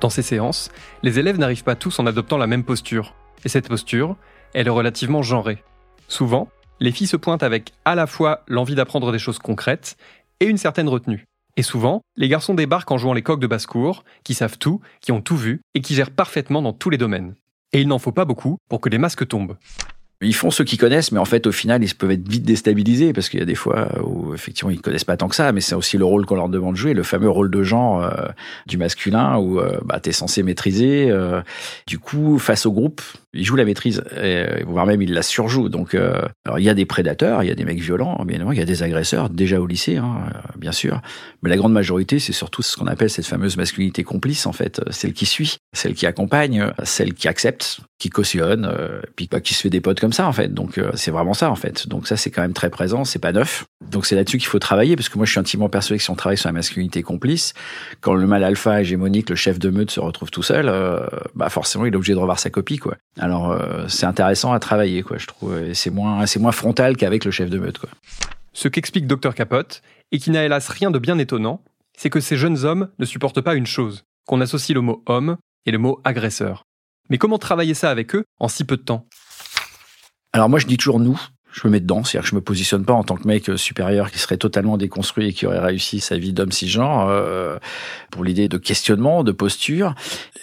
Dans 0.00 0.10
ces 0.10 0.22
séances, 0.22 0.70
les 1.02 1.18
élèves 1.18 1.38
n'arrivent 1.38 1.64
pas 1.64 1.74
tous 1.74 1.98
en 1.98 2.06
adoptant 2.06 2.38
la 2.38 2.46
même 2.46 2.62
posture. 2.62 3.14
Et 3.44 3.48
cette 3.48 3.68
posture, 3.68 4.16
elle 4.54 4.68
est 4.68 4.70
relativement 4.70 5.22
genrée. 5.22 5.64
Souvent, 6.06 6.48
les 6.78 6.92
filles 6.92 7.08
se 7.08 7.16
pointent 7.16 7.42
avec 7.42 7.72
à 7.84 7.96
la 7.96 8.06
fois 8.06 8.44
l'envie 8.46 8.76
d'apprendre 8.76 9.10
des 9.10 9.18
choses 9.18 9.40
concrètes 9.40 9.96
et 10.38 10.46
une 10.46 10.56
certaine 10.56 10.88
retenue. 10.88 11.24
Et 11.56 11.62
souvent, 11.62 12.02
les 12.16 12.28
garçons 12.28 12.54
débarquent 12.54 12.92
en 12.92 12.98
jouant 12.98 13.12
les 13.12 13.22
coqs 13.22 13.40
de 13.40 13.48
basse-cour, 13.48 14.04
qui 14.22 14.34
savent 14.34 14.58
tout, 14.58 14.80
qui 15.00 15.10
ont 15.10 15.20
tout 15.20 15.36
vu 15.36 15.62
et 15.74 15.80
qui 15.80 15.96
gèrent 15.96 16.12
parfaitement 16.12 16.62
dans 16.62 16.72
tous 16.72 16.90
les 16.90 16.98
domaines. 16.98 17.34
Et 17.72 17.80
il 17.80 17.88
n'en 17.88 17.98
faut 17.98 18.12
pas 18.12 18.24
beaucoup 18.24 18.58
pour 18.68 18.80
que 18.80 18.88
les 18.88 18.98
masques 18.98 19.26
tombent. 19.26 19.56
Ils 20.20 20.34
font 20.34 20.50
ceux 20.50 20.64
qui 20.64 20.76
connaissent, 20.76 21.12
mais 21.12 21.20
en 21.20 21.24
fait, 21.24 21.46
au 21.46 21.52
final, 21.52 21.84
ils 21.84 21.94
peuvent 21.94 22.10
être 22.10 22.28
vite 22.28 22.42
déstabilisés 22.42 23.12
parce 23.12 23.28
qu'il 23.28 23.38
y 23.38 23.42
a 23.42 23.46
des 23.46 23.54
fois 23.54 23.88
où 24.02 24.34
effectivement 24.34 24.70
ils 24.70 24.80
connaissent 24.80 25.04
pas 25.04 25.16
tant 25.16 25.28
que 25.28 25.36
ça, 25.36 25.52
mais 25.52 25.60
c'est 25.60 25.76
aussi 25.76 25.96
le 25.96 26.04
rôle 26.04 26.26
qu'on 26.26 26.34
leur 26.34 26.48
demande 26.48 26.74
de 26.74 26.78
jouer, 26.78 26.92
le 26.92 27.04
fameux 27.04 27.30
rôle 27.30 27.52
de 27.52 27.62
genre 27.62 28.02
euh, 28.02 28.26
du 28.66 28.78
masculin 28.78 29.36
où 29.36 29.60
euh, 29.60 29.78
bah, 29.84 30.00
tu 30.00 30.10
es 30.10 30.12
censé 30.12 30.42
maîtriser. 30.42 31.08
Euh, 31.08 31.40
du 31.86 32.00
coup, 32.00 32.40
face 32.40 32.66
au 32.66 32.72
groupe, 32.72 33.00
il 33.38 33.44
joue 33.44 33.56
la 33.56 33.64
maîtrise, 33.64 34.02
et, 34.20 34.64
voire 34.66 34.84
même 34.86 35.00
il 35.00 35.14
la 35.14 35.22
surjoue. 35.22 35.68
Donc, 35.68 35.94
euh, 35.94 36.20
il 36.56 36.64
y 36.64 36.68
a 36.68 36.74
des 36.74 36.84
prédateurs, 36.84 37.42
il 37.42 37.48
y 37.48 37.52
a 37.52 37.54
des 37.54 37.64
mecs 37.64 37.80
violents, 37.80 38.16
bien 38.24 38.34
évidemment, 38.34 38.52
il 38.52 38.58
y 38.58 38.62
a 38.62 38.66
des 38.66 38.82
agresseurs, 38.82 39.30
déjà 39.30 39.60
au 39.60 39.66
lycée, 39.66 39.96
hein, 39.96 40.24
euh, 40.34 40.38
bien 40.56 40.72
sûr. 40.72 41.00
Mais 41.42 41.50
la 41.50 41.56
grande 41.56 41.72
majorité, 41.72 42.18
c'est 42.18 42.32
surtout 42.32 42.62
ce 42.62 42.76
qu'on 42.76 42.86
appelle 42.86 43.10
cette 43.10 43.26
fameuse 43.26 43.56
masculinité 43.56 44.04
complice, 44.04 44.46
en 44.46 44.52
fait, 44.52 44.82
celle 44.90 45.12
qui 45.12 45.26
suit, 45.26 45.56
celle 45.72 45.94
qui 45.94 46.06
accompagne, 46.06 46.72
celle 46.82 47.14
qui 47.14 47.28
accepte, 47.28 47.80
qui 47.98 48.10
cautionne, 48.10 48.64
euh, 48.64 49.00
puis 49.16 49.28
bah, 49.30 49.40
qui 49.40 49.54
se 49.54 49.62
fait 49.62 49.70
des 49.70 49.80
potes 49.80 50.00
comme 50.00 50.12
ça, 50.12 50.26
en 50.26 50.32
fait. 50.32 50.54
Donc, 50.54 50.78
euh, 50.78 50.90
c'est 50.94 51.10
vraiment 51.10 51.34
ça, 51.34 51.50
en 51.50 51.56
fait. 51.56 51.88
Donc, 51.88 52.06
ça, 52.06 52.16
c'est 52.16 52.30
quand 52.30 52.42
même 52.42 52.52
très 52.52 52.70
présent, 52.70 53.04
c'est 53.04 53.18
pas 53.18 53.32
neuf. 53.32 53.66
Donc, 53.90 54.06
c'est 54.06 54.14
là-dessus 54.14 54.38
qu'il 54.38 54.46
faut 54.46 54.58
travailler, 54.58 54.96
parce 54.96 55.08
que 55.08 55.16
moi, 55.18 55.26
je 55.26 55.32
suis 55.32 55.40
intimement 55.40 55.68
persuadé 55.68 55.98
que 55.98 56.04
si 56.04 56.10
on 56.10 56.14
travaille 56.16 56.38
sur 56.38 56.48
la 56.48 56.52
masculinité 56.52 57.02
complice, 57.02 57.54
quand 58.00 58.14
le 58.14 58.26
mal 58.26 58.44
alpha 58.44 58.80
hégémonique, 58.80 59.30
le 59.30 59.36
chef 59.36 59.58
de 59.58 59.70
meute 59.70 59.90
se 59.90 60.00
retrouve 60.00 60.30
tout 60.30 60.42
seul, 60.42 60.72
bah 61.34 61.48
forcément, 61.48 61.86
il 61.86 61.92
est 61.92 61.96
obligé 61.96 62.12
de 62.12 62.18
revoir 62.18 62.38
sa 62.38 62.50
copie, 62.50 62.78
quoi. 62.78 62.96
Euh, 63.32 63.88
c'est 63.88 64.06
intéressant 64.06 64.52
à 64.52 64.58
travailler, 64.58 65.02
quoi, 65.02 65.18
je 65.18 65.26
trouve. 65.26 65.72
C'est 65.74 65.90
moins, 65.90 66.26
c'est 66.26 66.40
moins 66.40 66.52
frontal 66.52 66.96
qu'avec 66.96 67.24
le 67.24 67.30
chef 67.30 67.50
de 67.50 67.58
meute, 67.58 67.78
quoi. 67.78 67.90
Ce 68.52 68.68
qu'explique 68.68 69.06
Dr 69.06 69.34
Capote, 69.34 69.82
et 70.10 70.18
qui 70.18 70.30
n'a 70.30 70.44
hélas 70.44 70.68
rien 70.68 70.90
de 70.90 70.98
bien 70.98 71.18
étonnant, 71.18 71.62
c'est 71.96 72.10
que 72.10 72.20
ces 72.20 72.36
jeunes 72.36 72.64
hommes 72.64 72.88
ne 72.98 73.04
supportent 73.04 73.40
pas 73.40 73.54
une 73.54 73.66
chose, 73.66 74.04
qu'on 74.26 74.40
associe 74.40 74.74
le 74.74 74.80
mot 74.80 75.02
homme 75.06 75.36
et 75.66 75.70
le 75.70 75.78
mot 75.78 76.00
agresseur. 76.04 76.64
Mais 77.10 77.18
comment 77.18 77.38
travailler 77.38 77.74
ça 77.74 77.90
avec 77.90 78.14
eux 78.14 78.24
en 78.38 78.48
si 78.48 78.64
peu 78.64 78.76
de 78.76 78.82
temps? 78.82 79.06
Alors 80.32 80.48
moi 80.48 80.58
je 80.58 80.66
dis 80.66 80.76
toujours 80.76 81.00
nous, 81.00 81.20
je 81.52 81.66
me 81.66 81.72
mets 81.72 81.80
dedans, 81.80 82.04
c'est-à-dire 82.04 82.24
que 82.24 82.30
je 82.30 82.34
me 82.34 82.40
positionne 82.40 82.84
pas 82.84 82.92
en 82.92 83.04
tant 83.04 83.16
que 83.16 83.26
mec 83.26 83.50
supérieur 83.56 84.10
qui 84.10 84.18
serait 84.18 84.36
totalement 84.36 84.76
déconstruit 84.76 85.28
et 85.28 85.32
qui 85.32 85.46
aurait 85.46 85.58
réussi 85.58 86.00
sa 86.00 86.16
vie 86.16 86.32
d'homme 86.32 86.52
cisgenre 86.52 87.08
euh, 87.08 87.58
pour 88.10 88.24
l'idée 88.24 88.48
de 88.48 88.58
questionnement, 88.58 89.24
de 89.24 89.32
posture. 89.32 89.94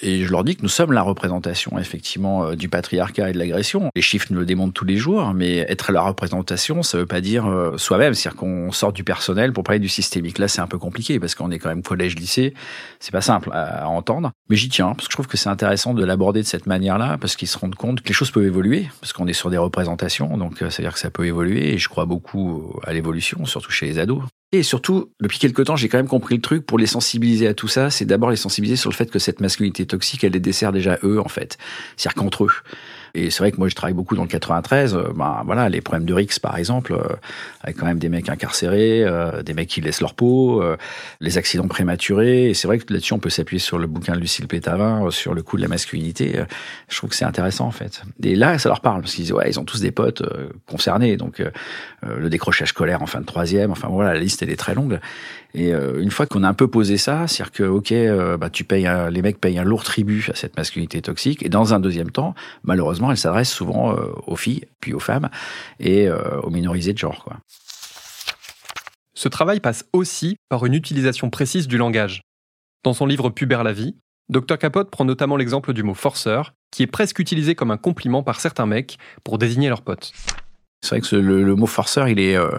Et 0.01 0.23
je 0.23 0.31
leur 0.31 0.43
dis 0.43 0.55
que 0.55 0.61
nous 0.61 0.69
sommes 0.69 0.91
la 0.91 1.01
représentation 1.01 1.77
effectivement 1.79 2.45
euh, 2.45 2.55
du 2.55 2.69
patriarcat 2.69 3.29
et 3.29 3.33
de 3.33 3.37
l'agression. 3.37 3.89
Les 3.95 4.01
chiffres 4.01 4.27
nous 4.31 4.39
le 4.39 4.45
démontrent 4.45 4.73
tous 4.73 4.85
les 4.85 4.97
jours, 4.97 5.33
mais 5.33 5.57
être 5.69 5.91
la 5.91 6.01
représentation, 6.01 6.83
ça 6.83 6.97
veut 6.97 7.05
pas 7.05 7.21
dire 7.21 7.45
euh, 7.45 7.77
soi-même, 7.77 8.13
c'est-à-dire 8.13 8.39
qu'on 8.39 8.71
sort 8.71 8.93
du 8.93 9.03
personnel 9.03 9.53
pour 9.53 9.63
parler 9.63 9.79
du 9.79 9.89
systémique. 9.89 10.39
Là, 10.39 10.47
c'est 10.47 10.61
un 10.61 10.67
peu 10.67 10.77
compliqué 10.77 11.19
parce 11.19 11.35
qu'on 11.35 11.51
est 11.51 11.59
quand 11.59 11.69
même 11.69 11.83
collège-lycée, 11.83 12.53
c'est 12.99 13.11
pas 13.11 13.21
simple 13.21 13.49
à, 13.53 13.87
entendre. 13.87 14.31
Mais 14.49 14.55
j'y 14.55 14.69
tiens 14.69 14.93
parce 14.95 15.07
que 15.07 15.11
je 15.11 15.15
trouve 15.15 15.27
que 15.27 15.37
c'est 15.37 15.49
intéressant 15.49 15.93
de 15.93 16.03
l'aborder 16.03 16.41
de 16.41 16.47
cette 16.47 16.67
manière-là 16.67 17.17
parce 17.19 17.35
qu'ils 17.35 17.47
se 17.47 17.57
rendent 17.57 17.75
compte 17.75 18.01
que 18.01 18.07
les 18.07 18.13
choses 18.13 18.31
peuvent 18.31 18.45
évoluer 18.45 18.89
parce 19.01 19.13
qu'on 19.13 19.27
est 19.27 19.33
sur 19.33 19.49
des 19.49 19.57
représentations, 19.57 20.37
donc 20.37 20.61
euh, 20.61 20.69
c'est-à-dire 20.69 20.94
ça 20.99 21.09
peut 21.09 21.25
évoluer 21.25 21.73
et 21.73 21.77
je 21.77 21.89
crois 21.89 22.05
beaucoup 22.05 22.79
à 22.83 22.93
l'évolution, 22.93 23.45
surtout 23.45 23.71
chez 23.71 23.85
les 23.85 23.99
ados. 23.99 24.23
Et 24.51 24.63
surtout, 24.63 25.11
depuis 25.19 25.37
quelques 25.37 25.65
temps, 25.65 25.75
j'ai 25.75 25.89
quand 25.89 25.97
même 25.97 26.07
compris 26.07 26.35
le 26.35 26.41
truc 26.41 26.65
pour 26.65 26.77
les 26.77 26.85
sensibiliser 26.85 27.47
à 27.47 27.53
tout 27.53 27.67
ça. 27.67 27.89
C'est 27.89 28.05
d'abord 28.05 28.29
les 28.29 28.37
sensibiliser 28.37 28.77
sur 28.77 28.89
le 28.89 28.95
fait 28.95 29.11
que 29.11 29.19
cette 29.19 29.41
masculinité 29.41 29.85
toxique, 29.85 30.23
elle 30.23 30.31
les 30.31 30.39
dessert 30.39 30.71
déjà 30.71 30.97
eux, 31.03 31.19
en 31.19 31.27
fait. 31.27 31.57
C'est-à-dire 31.97 32.15
qu'entre 32.15 32.45
eux. 32.45 32.51
Et 33.15 33.29
c'est 33.31 33.39
vrai 33.39 33.51
que 33.51 33.57
moi, 33.57 33.69
je 33.69 33.75
travaille 33.75 33.93
beaucoup 33.93 34.15
dans 34.15 34.23
le 34.23 34.27
93. 34.27 34.93
Euh, 34.93 35.13
ben 35.15 35.41
voilà, 35.45 35.69
les 35.69 35.79
problèmes 35.79 36.05
de 36.05 36.13
Rix, 36.13 36.37
par 36.41 36.57
exemple, 36.57 36.93
euh, 36.93 37.15
avec 37.61 37.77
quand 37.77 37.85
même 37.85 37.97
des 37.97 38.09
mecs 38.09 38.27
incarcérés, 38.29 39.03
euh, 39.03 39.41
des 39.41 39.53
mecs 39.53 39.69
qui 39.69 39.79
laissent 39.79 40.01
leur 40.01 40.13
peau, 40.13 40.61
les 41.21 41.37
accidents 41.37 41.67
prématurés. 41.67 42.49
Et 42.49 42.53
c'est 42.53 42.67
vrai 42.67 42.77
que 42.77 42.91
là-dessus, 42.91 43.13
on 43.13 43.19
peut 43.19 43.29
s'appuyer 43.29 43.59
sur 43.59 43.77
le 43.77 43.87
bouquin 43.87 44.13
de 44.13 44.19
Lucille 44.19 44.47
Pétavin, 44.47 45.09
sur 45.11 45.33
le 45.33 45.41
coup 45.41 45.55
de 45.55 45.61
la 45.61 45.69
masculinité. 45.69 46.43
je 46.89 46.97
trouve 46.97 47.09
que 47.09 47.15
c'est 47.15 47.25
intéressant, 47.25 47.65
en 47.65 47.71
fait. 47.71 48.03
Et 48.21 48.35
là, 48.35 48.59
ça 48.59 48.67
leur 48.69 48.81
parle 48.81 49.01
parce 49.01 49.15
qu'ils 49.15 49.33
ouais, 49.33 49.49
ils 49.49 49.59
ont 49.59 49.63
tous 49.63 49.79
des 49.79 49.91
potes 49.91 50.23
concernés. 50.67 51.15
Donc 51.15 51.41
le 52.01 52.29
décrochage 52.29 52.69
scolaire 52.69 53.01
en 53.01 53.05
fin 53.05 53.21
de 53.21 53.25
troisième. 53.25 53.71
Enfin 53.71 53.87
voilà, 53.89 54.13
la 54.13 54.19
liste 54.19 54.43
elle 54.43 54.49
est 54.49 54.57
très 54.57 54.75
longue. 54.75 54.99
Et 55.53 55.71
une 55.71 56.11
fois 56.11 56.25
qu'on 56.25 56.43
a 56.43 56.49
un 56.49 56.53
peu 56.53 56.67
posé 56.67 56.97
ça, 56.97 57.27
c'est-à-dire 57.27 57.51
que 57.53 57.63
ok, 57.63 57.93
bah, 58.37 58.49
tu 58.49 58.63
payes 58.63 58.89
les 59.09 59.21
mecs 59.21 59.39
payent 59.39 59.57
un 59.57 59.63
lourd 59.63 59.83
tribut 59.83 60.29
à 60.29 60.35
cette 60.35 60.57
masculinité 60.57 61.01
toxique. 61.01 61.43
Et 61.45 61.49
dans 61.49 61.73
un 61.73 61.79
deuxième 61.79 62.11
temps, 62.11 62.35
malheureusement, 62.63 63.04
elle 63.11 63.17
s'adresse 63.17 63.51
souvent 63.51 63.93
euh, 63.93 64.11
aux 64.27 64.35
filles, 64.35 64.65
puis 64.79 64.93
aux 64.93 64.99
femmes 64.99 65.29
et 65.79 66.09
aux 66.09 66.49
minorisés 66.49 66.93
de 66.93 66.97
genre. 66.97 67.29
Ce 69.13 69.29
travail 69.29 69.59
passe 69.59 69.85
aussi 69.93 70.37
par 70.49 70.65
une 70.65 70.73
utilisation 70.73 71.29
précise 71.29 71.67
du 71.67 71.77
langage. 71.77 72.21
Dans 72.83 72.93
son 72.93 73.05
livre 73.05 73.29
Pubère 73.29 73.63
la 73.63 73.73
vie, 73.73 73.95
Dr 74.29 74.57
Capote 74.57 74.89
prend 74.89 75.05
notamment 75.05 75.37
l'exemple 75.37 75.73
du 75.73 75.83
mot 75.83 75.93
forceur, 75.93 76.53
qui 76.71 76.83
est 76.83 76.87
presque 76.87 77.19
utilisé 77.19 77.55
comme 77.55 77.71
un 77.71 77.77
compliment 77.77 78.23
par 78.23 78.39
certains 78.39 78.65
mecs 78.65 78.97
pour 79.23 79.37
désigner 79.37 79.69
leurs 79.69 79.83
potes. 79.83 80.11
C'est 80.81 80.89
vrai 80.89 81.01
que 81.01 81.15
le, 81.15 81.55
mot 81.55 81.65
forceur, 81.65 82.07
il 82.07 82.19
est, 82.19 82.35
euh, 82.35 82.49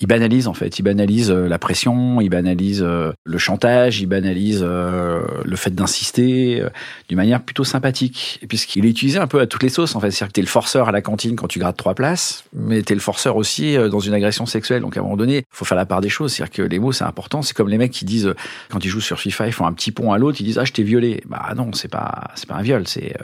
il 0.00 0.06
banalise 0.06 0.48
en 0.48 0.54
fait, 0.54 0.78
il 0.78 0.82
banalise 0.82 1.30
euh, 1.30 1.46
la 1.46 1.58
pression, 1.58 2.22
il 2.22 2.30
banalise 2.30 2.82
euh, 2.82 3.12
le 3.24 3.38
chantage, 3.38 4.00
il 4.00 4.06
banalise 4.06 4.62
le 4.62 5.56
fait 5.56 5.74
d'insister 5.74 6.64
d'une 7.08 7.16
manière 7.16 7.42
plutôt 7.42 7.64
sympathique. 7.64 8.38
Et 8.42 8.46
puisqu'il 8.46 8.86
est 8.86 8.88
utilisé 8.88 9.18
un 9.18 9.26
peu 9.26 9.40
à 9.40 9.46
toutes 9.46 9.62
les 9.62 9.68
sauces 9.68 9.94
en 9.94 10.00
fait, 10.00 10.10
c'est-à-dire 10.10 10.28
que 10.28 10.32
t'es 10.32 10.40
le 10.40 10.46
forceur 10.46 10.88
à 10.88 10.92
la 10.92 11.02
cantine 11.02 11.36
quand 11.36 11.48
tu 11.48 11.58
grattes 11.58 11.76
trois 11.76 11.94
places, 11.94 12.44
mais 12.54 12.80
t'es 12.82 12.94
le 12.94 13.00
forceur 13.00 13.36
aussi 13.36 13.76
dans 13.76 14.00
une 14.00 14.14
agression 14.14 14.46
sexuelle. 14.46 14.80
Donc 14.80 14.96
à 14.96 15.00
un 15.00 15.02
moment 15.02 15.16
donné, 15.16 15.44
faut 15.50 15.66
faire 15.66 15.76
la 15.76 15.86
part 15.86 16.00
des 16.00 16.08
choses. 16.08 16.32
C'est-à-dire 16.32 16.54
que 16.54 16.62
les 16.62 16.78
mots 16.78 16.92
c'est 16.92 17.04
important. 17.04 17.42
C'est 17.42 17.54
comme 17.54 17.68
les 17.68 17.78
mecs 17.78 17.92
qui 17.92 18.06
disent 18.06 18.32
quand 18.70 18.82
ils 18.84 18.88
jouent 18.88 19.00
sur 19.00 19.20
FIFA, 19.20 19.48
ils 19.48 19.52
font 19.52 19.66
un 19.66 19.72
petit 19.74 19.92
pont 19.92 20.12
à 20.12 20.18
l'autre, 20.18 20.40
ils 20.40 20.44
disent 20.44 20.58
ah 20.58 20.64
je 20.64 20.72
t'ai 20.72 20.82
violé. 20.82 21.22
Bah 21.26 21.52
non, 21.54 21.72
c'est 21.74 21.88
pas, 21.88 22.30
c'est 22.36 22.48
pas 22.48 22.54
un 22.54 22.62
viol, 22.62 22.88
c'est 22.88 23.14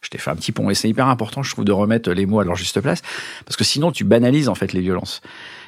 je 0.00 0.08
t'ai 0.08 0.18
fait 0.18 0.30
un 0.30 0.36
petit 0.36 0.52
pont. 0.52 0.68
Et 0.68 0.74
c'est 0.74 0.88
hyper 0.88 1.06
important, 1.06 1.44
je 1.44 1.52
trouve, 1.52 1.64
de 1.64 1.72
remettre 1.72 2.10
les 2.10 2.26
mots 2.26 2.40
à 2.40 2.44
leur 2.44 2.56
juste 2.56 2.80
place, 2.80 3.02
parce 3.44 3.56
que 3.56 3.64
sinon 3.64 3.89
tu 3.92 4.04
banalises 4.04 4.48
en 4.48 4.54
fait 4.54 4.72
les 4.72 4.80
violences. 4.80 5.20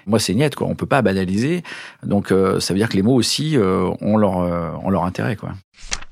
Moi, 0.06 0.18
c'est 0.18 0.34
niette, 0.34 0.54
quoi. 0.54 0.66
On 0.66 0.74
peut 0.74 0.86
pas 0.86 1.02
banaliser. 1.02 1.62
Donc, 2.02 2.32
euh, 2.32 2.60
ça 2.60 2.74
veut 2.74 2.78
dire 2.78 2.88
que 2.88 2.96
les 2.96 3.02
mots 3.02 3.14
aussi 3.14 3.56
euh, 3.56 3.90
ont, 4.00 4.16
leur, 4.16 4.40
euh, 4.40 4.70
ont 4.82 4.90
leur 4.90 5.04
intérêt, 5.04 5.36
quoi. 5.36 5.52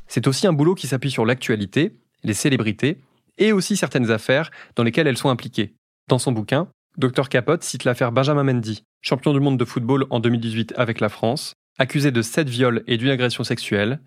C'est 0.06 0.26
aussi 0.26 0.46
un 0.46 0.52
boulot 0.52 0.74
qui 0.74 0.86
s'appuie 0.86 1.10
sur 1.10 1.24
l'actualité, 1.24 1.92
les 2.24 2.34
célébrités 2.34 2.98
et 3.38 3.52
aussi 3.52 3.76
certaines 3.76 4.10
affaires 4.10 4.50
dans 4.76 4.82
lesquelles 4.82 5.06
elles 5.06 5.16
sont 5.16 5.30
impliquées. 5.30 5.74
Dans 6.08 6.18
son 6.18 6.32
bouquin, 6.32 6.68
Dr 6.98 7.28
Capote 7.28 7.62
cite 7.62 7.84
l'affaire 7.84 8.12
Benjamin 8.12 8.42
Mendy, 8.42 8.82
champion 9.00 9.32
du 9.32 9.40
monde 9.40 9.56
de 9.56 9.64
football 9.64 10.06
en 10.10 10.18
2018 10.18 10.74
avec 10.76 11.00
la 11.00 11.08
France, 11.08 11.54
accusé 11.78 12.10
de 12.10 12.22
sept 12.22 12.48
viols 12.48 12.82
et 12.86 12.96
d'une 12.96 13.08
agression 13.08 13.44
sexuelle, 13.44 14.00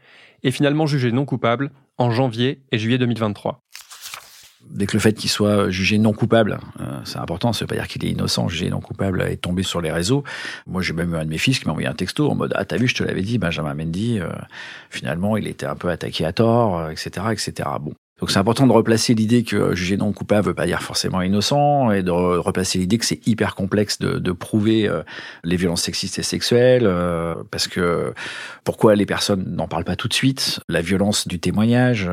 et 0.44 0.52
finalement 0.52 0.86
jugé 0.86 1.12
non 1.12 1.26
coupable 1.26 1.72
en 1.98 2.12
janvier 2.12 2.62
et 2.72 2.78
juillet 2.78 2.98
2023 2.98 3.60
dès 4.70 4.86
que 4.86 4.94
le 4.94 5.00
fait 5.00 5.14
qu'il 5.14 5.30
soit 5.30 5.70
jugé 5.70 5.98
non 5.98 6.14
coupable, 6.14 6.60
euh, 6.80 7.00
c'est 7.06 7.20
important, 7.20 7.54
ça 7.54 7.66
veut 7.66 7.68
pas 7.68 7.76
dire 7.76 7.88
qu'il 7.88 8.04
est 8.06 8.10
innocent, 8.10 8.48
jugé 8.48 8.70
non 8.70 8.82
coupable, 8.82 9.22
est 9.22 9.38
tombé 9.38 9.64
sur 9.64 9.82
les 9.82 9.92
réseaux. 9.92 10.24
Moi, 10.68 10.82
j'ai 10.82 10.94
même 10.94 11.14
eu 11.14 11.18
un 11.18 11.26
de 11.26 11.30
mes 11.30 11.38
fils 11.38 11.60
qui 11.60 11.66
m'a 11.66 11.72
envoyé 11.72 11.88
un 11.88 11.94
texto 11.94 12.30
en 12.30 12.36
mode 12.36 12.54
Ah, 12.56 12.66
t'as 12.66 12.78
vu, 12.78 12.88
je 12.88 12.96
te 12.96 13.04
l'avais 13.04 13.22
dit, 13.22 13.38
Benjamin 13.38 13.74
Mendy, 13.74 14.20
euh, 14.20 14.30
finalement, 14.90 15.38
il 15.38 15.48
était 15.48 15.66
un 15.66 15.76
peu 15.76 15.90
attaqué 15.90 16.26
à 16.26 16.34
tort, 16.34 16.90
etc., 16.90 17.12
euh, 17.20 17.32
etc. 17.32 17.70
Bon, 17.80 17.94
donc 18.24 18.32
c'est 18.32 18.40
important 18.40 18.66
de 18.68 18.72
replacer 18.72 19.14
l'idée 19.16 19.44
que 19.44 19.58
euh, 19.58 19.76
juger 19.76 19.98
non 19.98 20.14
coupable 20.14 20.48
veut 20.48 20.54
pas 20.54 20.66
dire 20.66 20.82
forcément 20.82 21.22
innocent 21.22 21.92
et 21.92 22.04
de 22.04 22.10
replacer 22.10 22.80
l'idée 22.80 22.98
que 22.98 23.06
c'est 23.06 23.28
hyper 23.28 23.54
complexe 23.54 24.00
de, 24.00 24.18
de 24.18 24.32
prouver 24.32 24.88
euh, 24.88 25.04
les 25.44 25.58
violences 25.58 25.82
sexistes 25.82 26.20
et 26.20 26.24
sexuelles 26.24 26.86
euh, 26.86 27.36
parce 27.52 27.68
que 27.68 28.14
pourquoi 28.64 28.96
les 28.96 29.06
personnes 29.06 29.44
n'en 29.58 29.68
parlent 29.68 29.84
pas 29.84 29.98
tout 29.98 30.08
de 30.08 30.14
suite? 30.14 30.62
La 30.70 30.80
violence 30.80 31.28
du 31.28 31.42
témoignage 31.42 32.10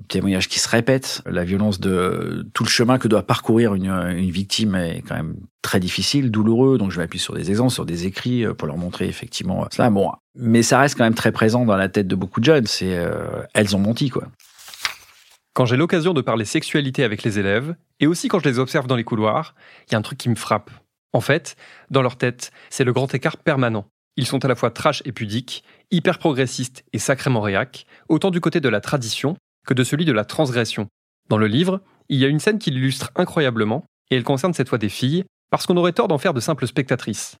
du 0.00 0.06
témoignage 0.06 0.48
qui 0.48 0.58
se 0.58 0.68
répète 0.68 1.22
la 1.24 1.44
violence 1.44 1.80
de 1.80 2.46
tout 2.52 2.64
le 2.64 2.68
chemin 2.68 2.98
que 2.98 3.08
doit 3.08 3.22
parcourir 3.22 3.74
une, 3.74 3.88
une 3.88 4.30
victime 4.30 4.74
est 4.74 5.02
quand 5.08 5.14
même 5.14 5.34
très 5.62 5.80
difficile 5.80 6.30
douloureux. 6.30 6.76
Donc 6.76 6.90
je 6.90 6.98
vais 6.98 7.04
appuyer 7.04 7.22
sur 7.22 7.34
des 7.34 7.48
exemples 7.48 7.72
sur 7.72 7.86
des 7.86 8.04
écrits 8.04 8.44
pour 8.58 8.68
leur 8.68 8.76
montrer 8.76 9.08
effectivement 9.08 9.66
cela. 9.72 9.88
Bon 9.88 10.12
mais 10.34 10.62
ça 10.62 10.78
reste 10.78 10.96
quand 10.98 11.04
même 11.04 11.14
très 11.14 11.32
présent 11.32 11.64
dans 11.64 11.76
la 11.76 11.88
tête 11.88 12.06
de 12.06 12.14
beaucoup 12.14 12.40
de 12.40 12.44
jeunes. 12.44 12.66
C'est 12.66 13.02
elles 13.54 13.74
ont 13.74 13.80
menti 13.80 14.10
quoi 14.10 14.24
quand 15.58 15.66
j'ai 15.66 15.76
l'occasion 15.76 16.14
de 16.14 16.20
parler 16.20 16.44
sexualité 16.44 17.02
avec 17.02 17.24
les 17.24 17.40
élèves, 17.40 17.74
et 17.98 18.06
aussi 18.06 18.28
quand 18.28 18.38
je 18.38 18.48
les 18.48 18.60
observe 18.60 18.86
dans 18.86 18.94
les 18.94 19.02
couloirs, 19.02 19.56
il 19.88 19.92
y 19.92 19.96
a 19.96 19.98
un 19.98 20.02
truc 20.02 20.16
qui 20.16 20.28
me 20.28 20.36
frappe. 20.36 20.70
En 21.12 21.20
fait, 21.20 21.56
dans 21.90 22.00
leur 22.00 22.16
tête, 22.16 22.52
c'est 22.70 22.84
le 22.84 22.92
grand 22.92 23.12
écart 23.12 23.36
permanent. 23.38 23.88
Ils 24.16 24.24
sont 24.24 24.44
à 24.44 24.46
la 24.46 24.54
fois 24.54 24.70
trash 24.70 25.02
et 25.04 25.10
pudiques, 25.10 25.64
hyper 25.90 26.20
progressistes 26.20 26.84
et 26.92 27.00
sacrément 27.00 27.40
réac, 27.40 27.86
autant 28.08 28.30
du 28.30 28.40
côté 28.40 28.60
de 28.60 28.68
la 28.68 28.80
tradition 28.80 29.36
que 29.66 29.74
de 29.74 29.82
celui 29.82 30.04
de 30.04 30.12
la 30.12 30.24
transgression. 30.24 30.86
Dans 31.28 31.38
le 31.38 31.48
livre, 31.48 31.80
il 32.08 32.20
y 32.20 32.24
a 32.24 32.28
une 32.28 32.38
scène 32.38 32.60
qui 32.60 32.70
l'illustre 32.70 33.10
incroyablement, 33.16 33.84
et 34.12 34.16
elle 34.16 34.22
concerne 34.22 34.54
cette 34.54 34.68
fois 34.68 34.78
des 34.78 34.88
filles, 34.88 35.24
parce 35.50 35.66
qu'on 35.66 35.76
aurait 35.76 35.90
tort 35.90 36.06
d'en 36.06 36.18
faire 36.18 36.34
de 36.34 36.40
simples 36.40 36.68
spectatrices. 36.68 37.36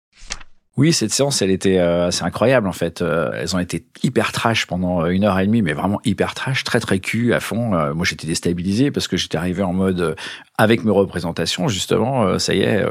Oui, 0.78 0.92
cette 0.92 1.10
séance, 1.10 1.42
elle 1.42 1.50
était 1.50 1.78
euh, 1.78 2.06
assez 2.06 2.22
incroyable 2.22 2.68
en 2.68 2.72
fait. 2.72 3.02
Euh, 3.02 3.32
elles 3.34 3.56
ont 3.56 3.58
été 3.58 3.84
hyper 4.04 4.30
trash 4.30 4.66
pendant 4.66 5.02
euh, 5.02 5.08
une 5.08 5.24
heure 5.24 5.36
et 5.40 5.44
demie, 5.44 5.60
mais 5.60 5.72
vraiment 5.72 6.00
hyper 6.04 6.34
trash, 6.34 6.62
très 6.62 6.78
très 6.78 7.00
cul 7.00 7.34
à 7.34 7.40
fond. 7.40 7.70
moi, 7.94 8.04
j'étais 8.04 8.28
déstabilisé 8.28 8.92
parce 8.92 9.08
que 9.08 9.16
j'étais 9.16 9.36
arrivé 9.36 9.64
en 9.64 9.72
mode 9.72 10.14
avec 10.58 10.84
mes 10.84 10.90
représentations, 10.90 11.68
justement, 11.68 12.38
ça 12.38 12.54
y 12.54 12.60
est, 12.60 12.84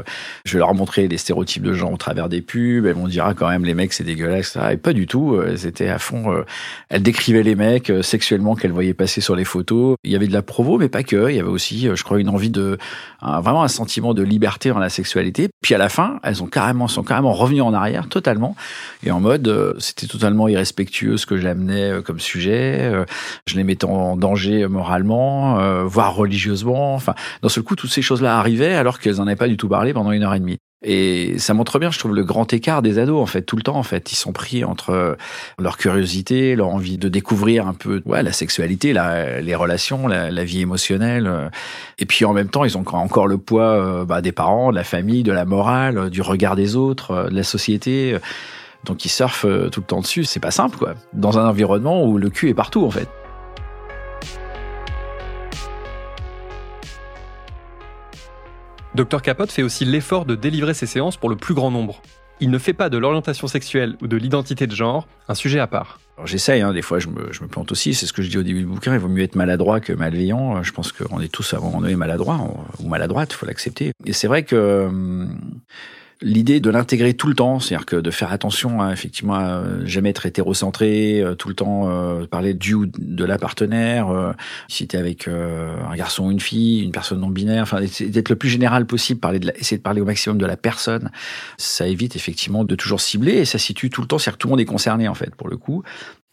je 0.45 0.53
vais 0.53 0.59
leur 0.59 0.73
montrer 0.73 1.07
les 1.07 1.17
stéréotypes 1.17 1.63
de 1.63 1.73
genre 1.73 1.91
au 1.91 1.97
travers 1.97 2.29
des 2.29 2.41
pubs. 2.41 2.85
Elles 2.85 2.93
vont 2.93 3.07
dire 3.07 3.25
ah, 3.25 3.33
quand 3.33 3.49
même 3.49 3.65
les 3.65 3.73
mecs 3.73 3.93
c'est 3.93 4.03
dégueulasse, 4.03 4.57
Et 4.71 4.77
pas 4.77 4.93
du 4.93 5.07
tout. 5.07 5.39
Elles 5.45 5.65
étaient 5.65 5.89
à 5.89 5.99
fond. 5.99 6.43
elles 6.89 7.03
décrivaient 7.03 7.43
les 7.43 7.55
mecs 7.55 7.91
sexuellement 8.01 8.55
qu'elles 8.55 8.71
voyaient 8.71 8.93
passer 8.93 9.21
sur 9.21 9.35
les 9.35 9.45
photos. 9.45 9.95
Il 10.03 10.11
y 10.11 10.15
avait 10.15 10.27
de 10.27 10.33
la 10.33 10.41
provo, 10.41 10.77
mais 10.77 10.89
pas 10.89 11.03
que. 11.03 11.29
Il 11.29 11.35
y 11.35 11.39
avait 11.39 11.49
aussi, 11.49 11.89
je 11.93 12.03
crois, 12.03 12.19
une 12.19 12.29
envie 12.29 12.49
de 12.49 12.77
vraiment 13.21 13.63
un 13.63 13.67
sentiment 13.67 14.13
de 14.13 14.23
liberté 14.23 14.69
dans 14.69 14.79
la 14.79 14.89
sexualité. 14.89 15.49
Puis 15.61 15.75
à 15.75 15.77
la 15.77 15.89
fin, 15.89 16.19
elles 16.23 16.41
ont 16.41 16.47
carrément 16.47 16.87
sont 16.87 17.03
carrément 17.03 17.33
revenues 17.33 17.61
en 17.61 17.73
arrière 17.73 18.07
totalement 18.07 18.55
et 19.03 19.11
en 19.11 19.19
mode 19.19 19.47
euh, 19.47 19.73
c'était 19.79 20.07
totalement 20.07 20.47
irrespectueux 20.47 21.17
ce 21.17 21.25
que 21.25 21.37
j'amenais 21.37 21.91
euh, 21.91 22.01
comme 22.01 22.19
sujet 22.19 22.79
euh, 22.81 23.05
je 23.47 23.55
les 23.55 23.63
mettais 23.63 23.85
en 23.85 24.17
danger 24.17 24.67
moralement 24.67 25.57
voire 25.85 26.15
religieusement 26.15 26.95
enfin 26.95 27.15
coup 27.61 27.75
toutes 27.75 27.91
ces 27.91 28.01
choses 28.01 28.21
là 28.21 28.37
arrivaient 28.37 28.73
alors 28.73 28.99
qu'elles 28.99 29.21
en 29.21 29.27
avaient 29.27 29.35
pas 29.35 29.47
du 29.47 29.57
tout 29.57 29.69
parlé 29.69 29.93
pendant 29.93 30.11
une 30.11 30.23
heure 30.23 30.33
et 30.33 30.39
demie 30.39 30.57
et 30.83 31.39
ça 31.39 31.55
montre 31.55 31.79
bien, 31.79 31.89
je 31.89 31.97
trouve, 31.97 32.13
le 32.13 32.23
grand 32.23 32.53
écart 32.53 32.83
des 32.83 32.99
ados, 32.99 33.19
en 33.19 33.25
fait, 33.25 33.41
tout 33.41 33.55
le 33.55 33.63
temps, 33.63 33.77
en 33.77 33.83
fait. 33.83 34.11
Ils 34.11 34.15
sont 34.15 34.31
pris 34.31 34.63
entre 34.63 35.17
leur 35.57 35.75
curiosité, 35.75 36.55
leur 36.55 36.69
envie 36.69 36.99
de 36.99 37.09
découvrir 37.09 37.67
un 37.67 37.73
peu 37.73 38.01
la 38.05 38.31
sexualité, 38.31 38.93
les 38.93 39.55
relations, 39.55 40.07
la, 40.07 40.43
vie 40.43 40.61
émotionnelle. 40.61 41.49
Et 41.97 42.05
puis, 42.05 42.25
en 42.25 42.33
même 42.33 42.49
temps, 42.49 42.63
ils 42.63 42.77
ont 42.77 42.85
encore 42.87 43.27
le 43.27 43.39
poids 43.39 43.71
euh, 43.71 44.05
bah, 44.05 44.21
des 44.21 44.31
parents, 44.31 44.69
de 44.69 44.75
la 44.75 44.83
famille, 44.83 45.23
de 45.23 45.31
la 45.31 45.45
morale, 45.45 46.11
du 46.11 46.21
regard 46.21 46.55
des 46.55 46.75
autres, 46.75 47.11
euh, 47.11 47.29
de 47.29 47.35
la 47.35 47.43
société. 47.43 48.17
Donc, 48.85 49.03
ils 49.03 49.09
surfent 49.09 49.45
euh, 49.45 49.69
tout 49.69 49.79
le 49.79 49.85
temps 49.85 50.01
dessus. 50.01 50.25
C'est 50.25 50.39
pas 50.39 50.51
simple, 50.51 50.77
quoi. 50.77 50.93
Dans 51.11 51.39
un 51.39 51.49
environnement 51.49 52.05
où 52.05 52.17
le 52.17 52.29
cul 52.29 52.49
est 52.49 52.53
partout, 52.53 52.85
en 52.85 52.91
fait. 52.91 53.09
Dr 58.97 59.21
Capote 59.21 59.51
fait 59.51 59.61
aussi 59.61 59.85
l'effort 59.85 60.25
de 60.25 60.33
délivrer 60.33 60.73
ses 60.73 60.87
séances 60.87 61.17
pour 61.17 61.29
le 61.29 61.35
plus 61.35 61.53
grand 61.53 61.69
nombre. 61.69 62.01
Il 62.39 62.49
ne 62.49 62.57
fait 62.57 62.73
pas 62.73 62.89
de 62.89 62.97
l'orientation 62.97 63.47
sexuelle 63.47 63.95
ou 64.01 64.07
de 64.07 64.17
l'identité 64.17 64.65
de 64.65 64.73
genre 64.73 65.07
un 65.27 65.35
sujet 65.35 65.59
à 65.59 65.67
part. 65.67 65.99
J'essaye, 66.25 66.61
hein, 66.61 66.73
des 66.73 66.81
fois 66.81 66.97
je 66.97 67.07
me, 67.07 67.31
je 67.31 67.43
me, 67.43 67.47
plante 67.47 67.71
aussi, 67.71 67.93
c'est 67.93 68.07
ce 68.07 68.13
que 68.13 68.23
je 68.23 68.29
dis 68.29 68.39
au 68.39 68.43
début 68.43 68.61
du 68.61 68.65
bouquin, 68.65 68.93
il 68.93 68.99
vaut 68.99 69.07
mieux 69.07 69.21
être 69.21 69.35
maladroit 69.35 69.81
que 69.81 69.93
malveillant. 69.93 70.63
Je 70.63 70.71
pense 70.71 70.91
qu'on 70.91 71.21
est 71.21 71.31
tous 71.31 71.53
à 71.53 71.57
un 71.57 71.59
moment 71.59 71.81
donné 71.81 71.95
maladroits 71.95 72.39
ou 72.79 72.87
maladroite, 72.87 73.33
il 73.33 73.35
faut 73.35 73.45
l'accepter. 73.45 73.91
Et 74.05 74.13
c'est 74.13 74.27
vrai 74.27 74.41
que 74.41 74.87
hum, 74.87 75.39
l'idée 76.21 76.59
de 76.59 76.69
l'intégrer 76.69 77.13
tout 77.13 77.27
le 77.27 77.35
temps, 77.35 77.59
c'est-à-dire 77.59 77.85
que 77.85 77.95
de 77.95 78.11
faire 78.11 78.31
attention 78.31 78.81
à 78.81 78.91
effectivement 78.91 79.35
à 79.35 79.63
jamais 79.85 80.09
être 80.09 80.25
hétérocentré, 80.25 81.21
euh, 81.21 81.35
tout 81.35 81.47
le 81.47 81.53
temps 81.53 81.89
euh, 81.89 82.25
parler 82.25 82.53
du 82.53 82.73
ou 82.73 82.85
de 82.85 83.25
la 83.25 83.37
partenaire, 83.37 84.09
euh, 84.09 84.31
si 84.67 84.87
t'es 84.87 84.97
avec 84.97 85.27
un 85.27 85.95
garçon 85.95 86.27
ou 86.27 86.31
une 86.31 86.39
fille, 86.39 86.83
une 86.83 86.91
personne 86.91 87.19
non 87.19 87.29
binaire, 87.29 87.63
enfin 87.63 87.81
d'être 87.81 88.29
le 88.29 88.35
plus 88.35 88.49
général 88.49 88.85
possible, 88.85 89.19
parler 89.19 89.39
de 89.39 89.51
essayer 89.55 89.77
de 89.77 89.83
parler 89.83 90.01
au 90.01 90.05
maximum 90.05 90.37
de 90.37 90.45
la 90.45 90.57
personne, 90.57 91.11
ça 91.57 91.87
évite 91.87 92.15
effectivement 92.15 92.63
de 92.63 92.75
toujours 92.75 93.01
cibler 93.01 93.33
et 93.33 93.45
ça 93.45 93.57
situe 93.57 93.89
tout 93.89 94.01
le 94.01 94.07
temps, 94.07 94.17
c'est-à-dire 94.17 94.37
que 94.37 94.41
tout 94.41 94.47
le 94.47 94.51
monde 94.51 94.61
est 94.61 94.65
concerné 94.65 95.07
en 95.07 95.15
fait 95.15 95.35
pour 95.35 95.49
le 95.49 95.57
coup. 95.57 95.83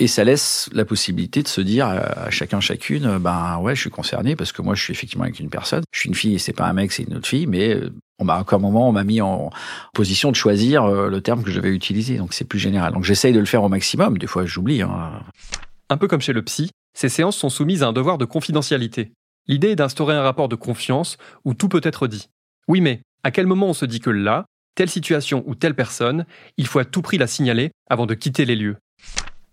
Et 0.00 0.08
ça 0.08 0.24
laisse 0.24 0.68
la 0.72 0.84
possibilité 0.84 1.42
de 1.42 1.48
se 1.48 1.60
dire 1.60 1.86
à 1.86 2.28
chacun 2.30 2.60
chacune, 2.60 3.18
ben 3.18 3.58
ouais, 3.58 3.76
je 3.76 3.80
suis 3.80 3.90
concerné 3.90 4.34
parce 4.34 4.50
que 4.50 4.60
moi 4.60 4.74
je 4.74 4.82
suis 4.82 4.92
effectivement 4.92 5.24
avec 5.24 5.38
une 5.38 5.50
personne. 5.50 5.84
Je 5.92 6.00
suis 6.00 6.08
une 6.08 6.16
fille 6.16 6.34
et 6.34 6.38
c'est 6.38 6.52
pas 6.52 6.66
un 6.66 6.72
mec, 6.72 6.90
c'est 6.90 7.04
une 7.04 7.14
autre 7.14 7.28
fille, 7.28 7.46
mais 7.46 7.78
on 8.18 8.24
m'a 8.24 8.38
encore 8.38 8.58
un 8.58 8.62
moment, 8.62 8.88
on 8.88 8.92
m'a 8.92 9.04
mis 9.04 9.20
en 9.20 9.50
position 9.92 10.30
de 10.30 10.36
choisir 10.36 10.84
euh, 10.84 11.08
le 11.08 11.20
terme 11.20 11.42
que 11.42 11.50
je 11.50 11.56
devais 11.56 11.70
utiliser. 11.74 12.16
Donc 12.16 12.34
c'est 12.34 12.44
plus 12.44 12.58
général. 12.58 12.92
Donc 12.92 13.04
j'essaye 13.04 13.32
de 13.32 13.38
le 13.38 13.46
faire 13.46 13.62
au 13.62 13.68
maximum. 13.68 14.18
Des 14.18 14.26
fois, 14.26 14.46
j'oublie. 14.46 14.82
Hein. 14.82 15.22
Un 15.88 15.96
peu 15.96 16.08
comme 16.08 16.20
chez 16.20 16.32
le 16.32 16.42
psy, 16.42 16.70
ces 16.96 17.08
séances 17.08 17.36
sont 17.36 17.50
soumises 17.50 17.82
à 17.82 17.88
un 17.88 17.92
devoir 17.92 18.18
de 18.18 18.24
confidentialité. 18.24 19.12
L'idée 19.46 19.70
est 19.70 19.76
d'instaurer 19.76 20.14
un 20.14 20.22
rapport 20.22 20.48
de 20.48 20.56
confiance 20.56 21.18
où 21.44 21.54
tout 21.54 21.68
peut 21.68 21.80
être 21.84 22.08
dit. 22.08 22.28
Oui, 22.66 22.80
mais 22.80 23.02
à 23.22 23.30
quel 23.30 23.46
moment 23.46 23.68
on 23.68 23.74
se 23.74 23.84
dit 23.84 24.00
que 24.00 24.10
là, 24.10 24.46
telle 24.74 24.88
situation 24.88 25.44
ou 25.46 25.54
telle 25.54 25.74
personne, 25.74 26.24
il 26.56 26.66
faut 26.66 26.78
à 26.78 26.84
tout 26.84 27.02
prix 27.02 27.18
la 27.18 27.26
signaler 27.26 27.70
avant 27.88 28.06
de 28.06 28.14
quitter 28.14 28.44
les 28.44 28.56
lieux? 28.56 28.76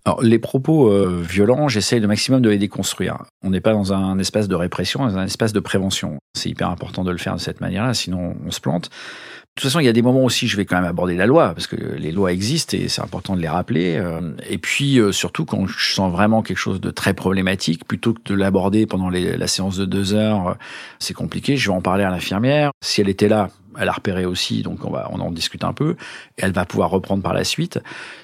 Alors, 0.03 0.23
les 0.23 0.39
propos 0.39 0.89
euh, 0.89 1.21
violents, 1.21 1.67
j'essaye 1.67 2.01
de 2.01 2.07
maximum 2.07 2.41
de 2.41 2.49
les 2.49 2.57
déconstruire. 2.57 3.23
On 3.43 3.51
n'est 3.51 3.61
pas 3.61 3.73
dans 3.73 3.93
un 3.93 4.17
espace 4.17 4.47
de 4.47 4.55
répression, 4.55 5.05
dans 5.05 5.17
un 5.17 5.25
espace 5.25 5.53
de 5.53 5.59
prévention. 5.59 6.17
C'est 6.33 6.49
hyper 6.49 6.69
important 6.69 7.03
de 7.03 7.11
le 7.11 7.19
faire 7.19 7.35
de 7.35 7.39
cette 7.39 7.61
manière-là, 7.61 7.93
sinon 7.93 8.35
on 8.43 8.49
se 8.49 8.59
plante. 8.59 8.85
De 8.85 9.61
toute 9.61 9.69
façon, 9.69 9.79
il 9.79 9.85
y 9.85 9.89
a 9.89 9.93
des 9.93 10.01
moments 10.01 10.23
aussi, 10.23 10.47
je 10.47 10.57
vais 10.57 10.65
quand 10.65 10.77
même 10.77 10.89
aborder 10.89 11.15
la 11.15 11.27
loi, 11.27 11.53
parce 11.53 11.67
que 11.67 11.75
les 11.75 12.11
lois 12.11 12.31
existent 12.31 12.75
et 12.75 12.87
c'est 12.87 13.01
important 13.01 13.35
de 13.35 13.41
les 13.41 13.49
rappeler. 13.49 13.97
Euh. 13.97 14.31
Et 14.49 14.57
puis, 14.57 14.97
euh, 14.97 15.11
surtout, 15.11 15.45
quand 15.45 15.67
je 15.67 15.93
sens 15.93 16.11
vraiment 16.11 16.41
quelque 16.41 16.57
chose 16.57 16.81
de 16.81 16.89
très 16.89 17.13
problématique, 17.13 17.85
plutôt 17.85 18.13
que 18.13 18.21
de 18.25 18.33
l'aborder 18.33 18.87
pendant 18.87 19.09
la 19.09 19.47
séance 19.47 19.77
de 19.77 19.85
deux 19.85 20.13
heures, 20.13 20.57
c'est 20.99 21.13
compliqué, 21.13 21.57
je 21.57 21.69
vais 21.69 21.75
en 21.75 21.81
parler 21.81 22.05
à 22.05 22.09
l'infirmière. 22.09 22.71
Si 22.81 23.01
elle 23.01 23.09
était 23.09 23.27
là, 23.27 23.49
elle 23.79 23.89
a 23.89 23.93
repéré 23.93 24.25
aussi, 24.25 24.61
donc 24.61 24.85
on 24.85 24.91
va 24.91 25.09
on 25.11 25.19
en 25.19 25.31
discute 25.31 25.63
un 25.63 25.73
peu. 25.73 25.95
Et 26.37 26.43
elle 26.43 26.51
va 26.51 26.65
pouvoir 26.65 26.89
reprendre 26.89 27.23
par 27.23 27.33
la 27.33 27.43
suite. 27.43 27.79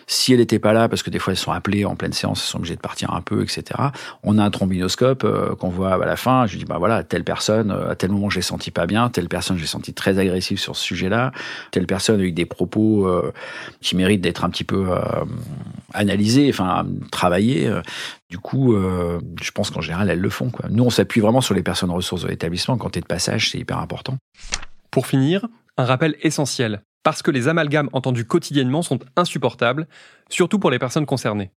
Si 0.09 0.31
elle 0.31 0.39
n'était 0.39 0.59
pas 0.59 0.71
là, 0.71 0.87
parce 0.87 1.03
que 1.03 1.09
des 1.09 1.19
fois 1.19 1.33
elles 1.33 1.37
sont 1.37 1.51
appelées 1.51 1.83
en 1.83 1.95
pleine 1.95 2.13
séance, 2.13 2.41
elles 2.41 2.51
sont 2.51 2.57
obligées 2.59 2.75
de 2.75 2.81
partir 2.81 3.13
un 3.13 3.21
peu, 3.21 3.43
etc. 3.43 3.63
On 4.23 4.37
a 4.37 4.43
un 4.43 4.49
trombinoscope 4.49 5.23
euh, 5.25 5.55
qu'on 5.55 5.69
voit 5.69 5.95
à 5.95 6.05
la 6.05 6.15
fin. 6.15 6.45
Je 6.47 6.57
dis 6.57 6.65
bah 6.65 6.77
voilà, 6.77 7.03
telle 7.03 7.23
personne, 7.23 7.71
euh, 7.71 7.91
à 7.91 7.95
tel 7.95 8.11
moment 8.11 8.29
j'ai 8.29 8.41
senti 8.41 8.71
pas 8.71 8.85
bien, 8.85 9.09
telle 9.09 9.27
personne 9.27 9.57
j'ai 9.57 9.65
senti 9.65 9.93
très 9.93 10.17
agressive 10.17 10.59
sur 10.59 10.75
ce 10.75 10.83
sujet-là, 10.83 11.31
telle 11.71 11.87
personne 11.87 12.21
a 12.21 12.23
eu 12.23 12.31
des 12.31 12.45
propos 12.45 13.05
euh, 13.05 13.33
qui 13.81 13.95
méritent 13.95 14.21
d'être 14.21 14.45
un 14.45 14.49
petit 14.49 14.63
peu 14.63 14.87
analysés, 15.93 16.49
enfin 16.49 16.85
travaillés. 17.11 17.69
Du 18.29 18.39
coup, 18.39 18.75
je 18.75 19.51
pense 19.51 19.69
qu'en 19.69 19.81
général, 19.81 20.09
elles 20.09 20.19
le 20.19 20.29
font. 20.29 20.49
Quoi. 20.49 20.65
Nous, 20.69 20.83
on 20.83 20.89
s'appuie 20.89 21.21
vraiment 21.21 21.41
sur 21.41 21.53
les 21.53 21.63
personnes 21.63 21.91
ressources 21.91 22.23
de 22.23 22.27
l'établissement. 22.27 22.77
Quand 22.77 22.89
tu 22.89 22.99
es 22.99 23.01
de 23.01 23.07
passage, 23.07 23.51
c'est 23.51 23.59
hyper 23.59 23.79
important. 23.79 24.17
Pour 24.97 25.05
finir, 25.05 25.47
un 25.77 25.85
rappel 25.85 26.15
essentiel, 26.23 26.81
parce 27.03 27.21
que 27.21 27.29
les 27.29 27.47
amalgames 27.47 27.87
entendus 27.93 28.25
quotidiennement 28.25 28.81
sont 28.81 28.97
insupportables, 29.15 29.87
surtout 30.27 30.57
pour 30.57 30.71
les 30.71 30.79
personnes 30.79 31.05
concernées. 31.05 31.51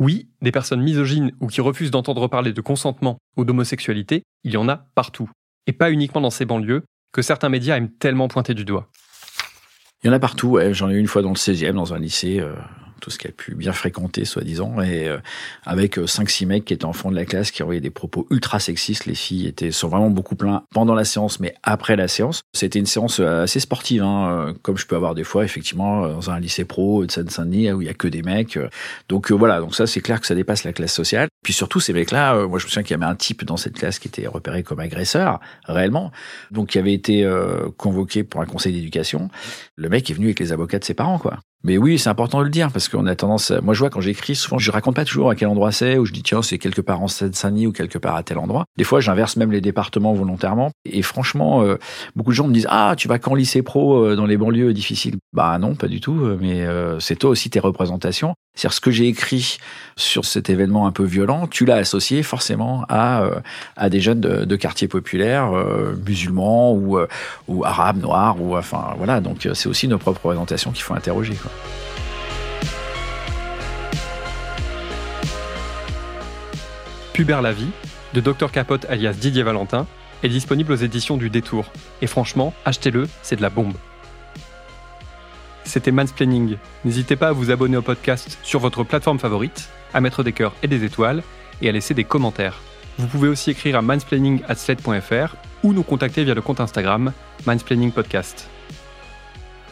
Oui, 0.00 0.30
des 0.40 0.50
personnes 0.50 0.82
misogynes 0.82 1.30
ou 1.38 1.46
qui 1.46 1.60
refusent 1.60 1.92
d'entendre 1.92 2.26
parler 2.26 2.52
de 2.52 2.60
consentement 2.60 3.18
ou 3.36 3.44
d'homosexualité, 3.44 4.24
il 4.42 4.54
y 4.54 4.56
en 4.56 4.68
a 4.68 4.88
partout. 4.96 5.30
Et 5.68 5.72
pas 5.72 5.92
uniquement 5.92 6.20
dans 6.20 6.30
ces 6.30 6.44
banlieues, 6.44 6.82
que 7.12 7.22
certains 7.22 7.50
médias 7.50 7.76
aiment 7.76 7.92
tellement 8.00 8.26
pointer 8.26 8.52
du 8.52 8.64
doigt. 8.64 8.88
Il 10.02 10.08
y 10.08 10.10
en 10.10 10.12
a 10.12 10.18
partout, 10.18 10.58
j'en 10.72 10.90
ai 10.90 10.94
eu 10.94 10.98
une 10.98 11.06
fois 11.06 11.22
dans 11.22 11.30
le 11.30 11.36
16e, 11.36 11.74
dans 11.74 11.94
un 11.94 12.00
lycée. 12.00 12.40
Euh, 12.40 12.56
tout 13.02 13.10
ce 13.10 13.18
qu'elle 13.18 13.32
a 13.32 13.34
pu 13.34 13.54
bien 13.54 13.72
fréquenter, 13.72 14.24
soi-disant, 14.24 14.80
et 14.80 15.08
euh, 15.08 15.18
avec 15.66 15.98
euh, 15.98 16.06
cinq, 16.06 16.30
six 16.30 16.46
mecs 16.46 16.64
qui 16.64 16.72
étaient 16.72 16.84
en 16.84 16.92
fond 16.92 17.10
de 17.10 17.16
la 17.16 17.24
classe, 17.24 17.50
qui 17.50 17.62
envoyaient 17.62 17.80
des 17.80 17.90
propos 17.90 18.26
ultra 18.30 18.60
sexistes. 18.60 19.06
Les 19.06 19.16
filles 19.16 19.48
étaient 19.48 19.72
sont 19.72 19.88
vraiment 19.88 20.08
beaucoup 20.08 20.36
pleins 20.36 20.62
pendant 20.70 20.94
la 20.94 21.04
séance, 21.04 21.40
mais 21.40 21.54
après 21.64 21.96
la 21.96 22.06
séance. 22.06 22.42
C'était 22.54 22.78
une 22.78 22.86
séance 22.86 23.18
euh, 23.18 23.42
assez 23.42 23.58
sportive, 23.58 24.02
hein, 24.02 24.54
comme 24.62 24.78
je 24.78 24.86
peux 24.86 24.94
avoir 24.94 25.14
des 25.14 25.24
fois, 25.24 25.44
effectivement, 25.44 26.06
dans 26.06 26.30
un 26.30 26.38
lycée 26.38 26.64
pro 26.64 27.04
de 27.04 27.10
Seine-Saint-Denis, 27.10 27.72
où 27.72 27.82
il 27.82 27.86
y 27.86 27.90
a 27.90 27.94
que 27.94 28.08
des 28.08 28.22
mecs. 28.22 28.58
Donc 29.08 29.32
voilà, 29.32 29.60
donc 29.60 29.74
ça, 29.74 29.86
c'est 29.86 30.00
clair 30.00 30.20
que 30.20 30.26
ça 30.26 30.36
dépasse 30.36 30.62
la 30.62 30.72
classe 30.72 30.94
sociale. 30.94 31.28
Puis 31.42 31.52
surtout, 31.52 31.80
ces 31.80 31.92
mecs-là, 31.92 32.46
moi 32.46 32.60
je 32.60 32.66
me 32.66 32.68
souviens 32.70 32.84
qu'il 32.84 32.96
y 32.96 33.02
avait 33.02 33.10
un 33.10 33.16
type 33.16 33.44
dans 33.44 33.56
cette 33.56 33.74
classe 33.74 33.98
qui 33.98 34.06
était 34.06 34.28
repéré 34.28 34.62
comme 34.62 34.78
agresseur, 34.78 35.40
réellement, 35.64 36.12
donc 36.52 36.68
qui 36.68 36.78
avait 36.78 36.94
été 36.94 37.28
convoqué 37.76 38.22
pour 38.22 38.40
un 38.40 38.46
conseil 38.46 38.72
d'éducation. 38.72 39.28
Le 39.76 39.88
mec 39.88 40.08
est 40.08 40.14
venu 40.14 40.26
avec 40.26 40.38
les 40.38 40.52
avocats 40.52 40.78
de 40.78 40.84
ses 40.84 40.94
parents, 40.94 41.18
quoi. 41.18 41.40
Mais 41.64 41.78
oui, 41.78 41.98
c'est 41.98 42.08
important 42.08 42.40
de 42.40 42.44
le 42.44 42.50
dire 42.50 42.70
parce 42.72 42.88
qu'on 42.88 43.06
a 43.06 43.14
tendance. 43.14 43.52
Moi, 43.62 43.72
je 43.74 43.78
vois 43.78 43.90
quand 43.90 44.00
j'écris, 44.00 44.34
souvent, 44.34 44.58
je 44.58 44.70
raconte 44.72 44.96
pas 44.96 45.04
toujours 45.04 45.30
à 45.30 45.36
quel 45.36 45.48
endroit 45.48 45.70
c'est, 45.70 45.96
ou 45.96 46.04
je 46.04 46.12
dis 46.12 46.22
tiens, 46.22 46.42
c'est 46.42 46.58
quelque 46.58 46.80
part 46.80 47.00
en 47.00 47.08
Seine-Saint-Denis 47.08 47.68
ou 47.68 47.72
quelque 47.72 47.98
part 47.98 48.16
à 48.16 48.22
tel 48.24 48.38
endroit. 48.38 48.64
Des 48.76 48.84
fois, 48.84 49.00
j'inverse 49.00 49.36
même 49.36 49.52
les 49.52 49.60
départements 49.60 50.12
volontairement. 50.12 50.72
Et 50.84 51.02
franchement, 51.02 51.62
euh, 51.62 51.76
beaucoup 52.16 52.30
de 52.30 52.34
gens 52.34 52.48
me 52.48 52.54
disent 52.54 52.66
ah, 52.68 52.94
tu 52.96 53.06
vas 53.06 53.20
qu'en 53.20 53.34
lycée 53.34 53.62
pro 53.62 54.04
euh, 54.04 54.16
dans 54.16 54.26
les 54.26 54.36
banlieues 54.36 54.72
difficiles. 54.72 55.16
Bah 55.32 55.56
non, 55.58 55.76
pas 55.76 55.86
du 55.86 56.00
tout. 56.00 56.20
Euh, 56.24 56.36
mais 56.40 56.66
c'est 57.00 57.16
toi 57.16 57.30
aussi 57.30 57.50
tes 57.50 57.60
représentations. 57.60 58.34
C'est-à-dire 58.54 58.74
ce 58.74 58.80
que 58.80 58.90
j'ai 58.90 59.06
écrit 59.06 59.58
sur 59.96 60.24
cet 60.24 60.50
événement 60.50 60.86
un 60.86 60.92
peu 60.92 61.04
violent, 61.04 61.46
tu 61.46 61.64
l'as 61.64 61.76
associé 61.76 62.22
forcément 62.22 62.84
à 62.88 63.24
à 63.76 63.88
des 63.88 64.00
jeunes 64.00 64.20
de, 64.20 64.44
de 64.44 64.56
quartiers 64.56 64.88
populaires 64.88 65.50
musulmans 66.06 66.72
ou 66.74 66.98
ou 67.48 67.64
arabes, 67.64 68.00
noirs 68.00 68.40
ou 68.40 68.56
enfin 68.56 68.94
voilà. 68.98 69.20
Donc 69.20 69.48
c'est 69.54 69.68
aussi 69.68 69.88
nos 69.88 69.98
propres 69.98 70.20
représentations 70.22 70.72
qu'il 70.72 70.82
faut 70.82 70.94
interroger. 70.94 71.34
Quoi. 71.34 71.51
Pubert 77.12 77.42
la 77.42 77.52
vie, 77.52 77.70
de 78.14 78.20
Dr 78.20 78.50
Capote 78.50 78.86
alias 78.88 79.12
Didier 79.12 79.42
Valentin, 79.42 79.86
est 80.22 80.28
disponible 80.28 80.72
aux 80.72 80.76
éditions 80.76 81.16
du 81.16 81.30
Détour. 81.30 81.66
Et 82.00 82.06
franchement, 82.06 82.54
achetez-le, 82.64 83.08
c'est 83.22 83.36
de 83.36 83.42
la 83.42 83.50
bombe. 83.50 83.74
C'était 85.64 85.90
Mansplaining. 85.90 86.56
N'hésitez 86.84 87.16
pas 87.16 87.28
à 87.28 87.32
vous 87.32 87.50
abonner 87.50 87.76
au 87.76 87.82
podcast 87.82 88.38
sur 88.42 88.60
votre 88.60 88.84
plateforme 88.84 89.18
favorite, 89.18 89.68
à 89.94 90.00
mettre 90.00 90.22
des 90.22 90.32
cœurs 90.32 90.54
et 90.62 90.68
des 90.68 90.84
étoiles, 90.84 91.22
et 91.60 91.68
à 91.68 91.72
laisser 91.72 91.94
des 91.94 92.04
commentaires. 92.04 92.60
Vous 92.98 93.06
pouvez 93.06 93.28
aussi 93.28 93.50
écrire 93.50 93.76
à 93.76 93.82
mansplaining.sled.fr 93.82 95.36
ou 95.62 95.72
nous 95.72 95.82
contacter 95.82 96.24
via 96.24 96.34
le 96.34 96.42
compte 96.42 96.60
Instagram 96.60 97.12
Mansplaining 97.46 97.92
Podcast. 97.92 98.48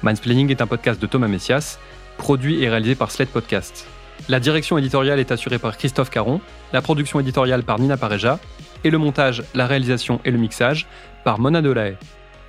Mansplaining 0.03 0.51
est 0.51 0.63
un 0.63 0.67
podcast 0.67 1.01
de 1.01 1.07
Thomas 1.07 1.29
Messias, 1.29 1.79
produit 2.17 2.63
et 2.63 2.69
réalisé 2.69 2.95
par 2.95 3.11
Sled 3.11 3.29
Podcast. 3.29 3.87
La 4.29 4.41
direction 4.41 4.79
éditoriale 4.79 5.19
est 5.19 5.33
assurée 5.33 5.59
par 5.59 5.77
Christophe 5.77 6.11
Caron, 6.11 6.41
la 6.73 6.83
production 6.83 7.21
éditoriale 7.21 7.63
par 7.63 7.79
Nina 7.79 7.97
Pareja, 7.97 8.39
et 8.85 8.91
le 8.91 8.99
montage, 8.99 9.43
la 9.55 9.67
réalisation 9.67 10.21
et 10.25 10.31
le 10.31 10.39
mixage 10.39 10.87
par 11.25 11.39
Mona 11.39 11.61
Delahaye. 11.61 11.97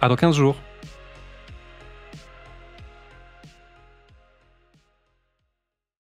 À 0.02 0.08
dans 0.08 0.16
15 0.16 0.36
jours. 0.36 0.56